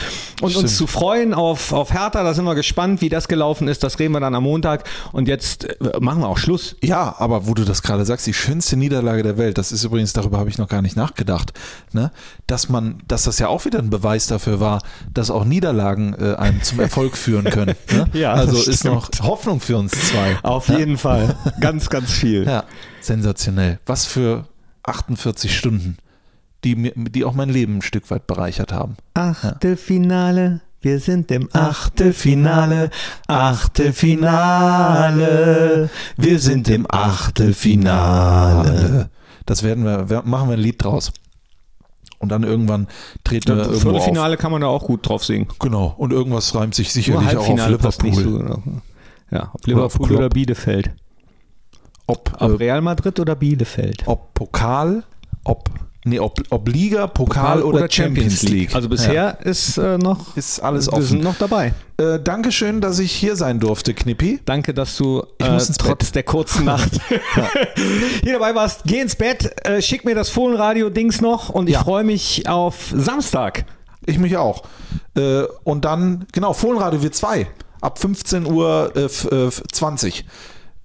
und 0.41 0.49
Stimmt. 0.49 0.63
uns 0.63 0.75
zu 0.77 0.88
freuen 0.88 1.36
auf, 1.36 1.71
auf 1.71 1.93
Hertha. 1.93 2.23
Da 2.23 2.34
sind 2.34 2.45
wir 2.45 2.56
gespannt, 2.56 3.01
wie 3.01 3.10
das 3.10 3.27
gelaufen 3.27 3.67
ist. 3.67 3.84
Das 3.84 3.99
reden 3.99 4.13
wir 4.13 4.19
dann 4.21 4.34
am 4.34 4.43
Montag. 4.43 4.86
Und 5.12 5.27
jetzt 5.27 5.65
äh, 5.65 5.75
machen 5.99 6.21
wir 6.21 6.30
auch 6.30 6.39
Schluss. 6.39 6.75
Ja, 6.84 7.15
aber 7.19 7.45
wo 7.47 7.53
du 7.53 7.63
das 7.63 7.84
gerade 7.84 8.06
sagst, 8.06 8.25
die 8.25 8.34
schönste 8.34 8.75
Niederlage 8.75 9.21
der 9.21 9.38
Welt, 9.38 9.60
das 9.60 9.71
ist 9.71 9.84
übrigens, 9.84 10.13
darüber 10.13 10.39
habe 10.39 10.49
ich 10.49 10.58
noch 10.58 10.67
gar 10.67 10.82
nicht 10.82 10.95
nachgedacht. 10.95 11.53
Ne? 11.93 12.06
Ne, 12.07 12.11
dass 12.47 12.69
man, 12.69 13.01
dass 13.07 13.23
das 13.23 13.39
ja 13.39 13.47
auch 13.47 13.65
wieder 13.65 13.79
ein 13.79 13.89
Beweis 13.89 14.27
dafür 14.27 14.59
war, 14.59 14.81
dass 15.13 15.29
auch 15.31 15.45
Niederlagen 15.45 16.13
äh, 16.19 16.35
einem 16.35 16.61
zum 16.63 16.79
Erfolg 16.79 17.17
führen 17.17 17.45
können. 17.45 17.75
Ne? 17.91 18.05
Ja, 18.13 18.33
also 18.33 18.57
ist 18.57 18.79
stimmt. 18.81 18.95
noch 18.95 19.09
Hoffnung 19.21 19.59
für 19.61 19.77
uns 19.77 19.91
zwei. 19.91 20.37
Auf 20.43 20.67
jeden 20.69 20.97
Fall. 20.97 21.35
Ganz, 21.61 21.89
ganz 21.89 22.11
viel. 22.11 22.45
Ja, 22.45 22.63
sensationell. 23.01 23.79
Was 23.85 24.05
für 24.05 24.45
48 24.83 25.55
Stunden, 25.57 25.97
die, 26.63 26.75
mir, 26.75 26.91
die 26.95 27.23
auch 27.25 27.33
mein 27.33 27.49
Leben 27.49 27.77
ein 27.77 27.81
Stück 27.81 28.09
weit 28.11 28.27
bereichert 28.27 28.71
haben. 28.73 28.97
Achtelfinale. 29.13 30.61
Wir 30.81 30.99
sind 30.99 31.31
im 31.31 31.49
Achtelfinale, 31.53 32.91
Achtelfinale. 34.47 35.89
Wir 36.17 36.39
sind 36.39 36.67
im 36.69 36.85
Achtelfinale. 36.89 39.09
Das 39.45 39.63
werden 39.63 39.83
wir, 39.85 40.09
wir- 40.09 40.23
machen 40.23 40.49
wir 40.49 40.57
ein 40.57 40.61
Lied 40.61 40.83
draus. 40.83 41.11
Und 42.19 42.30
dann 42.30 42.43
irgendwann 42.43 42.88
treten 43.23 43.49
wir 43.49 43.56
Das 43.58 43.67
irgendwo 43.67 43.89
auf. 43.89 43.95
Viertelfinale 43.97 44.38
kann 44.38 44.51
man 44.51 44.62
da 44.62 44.67
auch 44.67 44.84
gut 44.84 45.08
drauf 45.08 45.23
singen. 45.23 45.47
Genau. 45.60 45.93
Und 45.97 46.12
irgendwas 46.12 46.56
reimt 46.56 46.73
sich 46.75 46.91
sicherlich 46.91 47.38
auch 47.38 47.47
auf 47.47 47.67
Liverpool. 47.69 48.13
so. 48.13 48.62
Ja, 49.30 49.51
ob 49.53 49.67
Oder 49.67 49.86
auf 49.86 49.93
Liverpool 49.93 50.08
Klopp. 50.08 50.19
oder 50.19 50.30
Bielefeld. 50.30 50.91
Ob, 52.08 52.32
Ob 52.39 52.41
äh, 52.41 52.56
Real 52.56 52.82
Madrid 52.82 53.19
oder 53.19 53.36
Bielefeld. 53.36 54.03
ob 54.08 54.34
Pokal, 54.34 55.03
ob, 55.43 55.69
nee, 56.07 56.19
ob, 56.19 56.41
ob 56.49 56.67
Liga, 56.69 57.07
Pokal, 57.07 57.61
oder, 57.63 57.89
Champions 57.89 58.41
League. 58.43 58.73
Also 58.75 58.89
bisher 58.89 59.37
ist 59.45 59.77
äh, 59.77 59.97
noch 59.97 60.35
Ist 60.35 60.59
alles 60.59 60.87
wir 60.91 61.01
sind 61.01 61.17
offen. 61.17 61.23
noch 61.23 61.37
dabei. 61.37 61.73
Äh, 61.97 62.19
Dankeschön, 62.19 62.81
dass 62.81 62.99
ich 62.99 63.11
hier 63.11 63.35
sein 63.35 63.59
durfte, 63.59 63.93
Knippi. 63.93 64.39
Danke, 64.45 64.73
dass 64.73 64.97
du 64.97 65.23
äh, 65.39 65.57
trotz 65.77 66.11
der 66.11 66.23
kurzen 66.23 66.65
Nacht 66.65 66.91
hier 68.23 68.33
dabei 68.33 68.55
warst. 68.55 68.81
Geh 68.85 68.99
ins 68.99 69.15
Bett, 69.15 69.65
äh, 69.65 69.81
schick 69.81 70.05
mir 70.05 70.15
das 70.15 70.29
Fohlenradio-Dings 70.29 71.21
noch 71.21 71.49
und 71.49 71.67
ich 71.67 71.73
Ja. 71.75 71.83
freue 71.83 72.03
mich 72.03 72.47
auf 72.47 72.93
Samstag. 72.95 73.65
Ich 74.05 74.17
mich 74.19 74.37
auch. 74.37 74.63
Äh, 75.15 75.43
und 75.63 75.85
dann, 75.85 76.25
genau, 76.31 76.53
Fohlenradio 76.53 77.01
wir 77.03 77.11
zwei. 77.11 77.47
Ab 77.81 77.99
15 77.99 78.45
Uhr 78.45 78.91
äh, 78.95 79.01
f- 79.03 79.27
äh, 79.31 79.47
f- 79.47 79.63
20. 79.71 80.25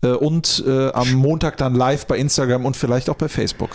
Äh, 0.04 0.08
und 0.08 0.64
am 0.66 1.12
Montag 1.12 1.56
dann 1.58 1.74
live 1.76 2.06
bei 2.06 2.18
Instagram 2.18 2.64
und 2.66 2.76
vielleicht 2.76 3.08
auch 3.08 3.14
bei 3.16 3.28
Facebook. 3.28 3.70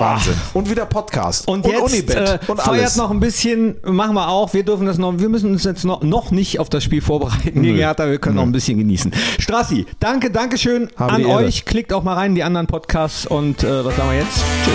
Wahnsinn. 0.00 0.34
Und 0.52 0.70
wieder 0.70 0.86
Podcast. 0.86 1.46
Und, 1.48 1.66
jetzt 1.66 1.80
Unibet. 1.82 2.16
äh, 2.16 2.38
und 2.46 2.60
feiert 2.60 2.80
alles. 2.80 2.96
noch 2.96 3.10
ein 3.10 3.20
bisschen, 3.20 3.76
machen 3.84 4.14
wir 4.14 4.28
auch. 4.28 4.52
Wir 4.54 4.64
dürfen 4.64 4.86
das 4.86 4.98
noch, 4.98 5.18
wir 5.18 5.28
müssen 5.28 5.50
uns 5.52 5.64
jetzt 5.64 5.84
noch, 5.84 6.02
noch 6.02 6.30
nicht 6.30 6.58
auf 6.60 6.68
das 6.68 6.84
Spiel 6.84 7.00
vorbereiten 7.00 7.62
gegen 7.62 7.76
Hertha. 7.76 8.08
Wir 8.08 8.18
können 8.18 8.36
noch 8.36 8.42
ein 8.42 8.52
bisschen 8.52 8.78
genießen. 8.78 9.12
Strassi, 9.38 9.86
danke, 10.00 10.30
danke 10.30 10.58
schön 10.58 10.88
Habe 10.96 11.12
an 11.14 11.26
euch. 11.26 11.64
Klickt 11.64 11.92
auch 11.92 12.02
mal 12.02 12.14
rein 12.14 12.30
in 12.32 12.34
die 12.36 12.42
anderen 12.44 12.66
Podcasts 12.66 13.26
und 13.26 13.62
äh, 13.62 13.84
was 13.84 13.96
sagen 13.96 14.10
wir 14.10 14.18
jetzt? 14.18 14.40
Tschüss. 14.64 14.74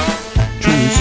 Tschüss. 0.62 1.00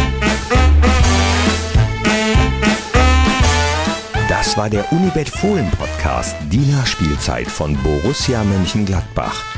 Das 4.28 4.56
war 4.56 4.70
der 4.70 4.90
Unibet 4.92 5.28
Fohlen 5.28 5.70
Podcast, 5.72 6.36
die 6.50 6.58
Nachspielzeit 6.58 7.48
von 7.48 7.76
Borussia 7.82 8.44
Mönchengladbach. 8.44 9.57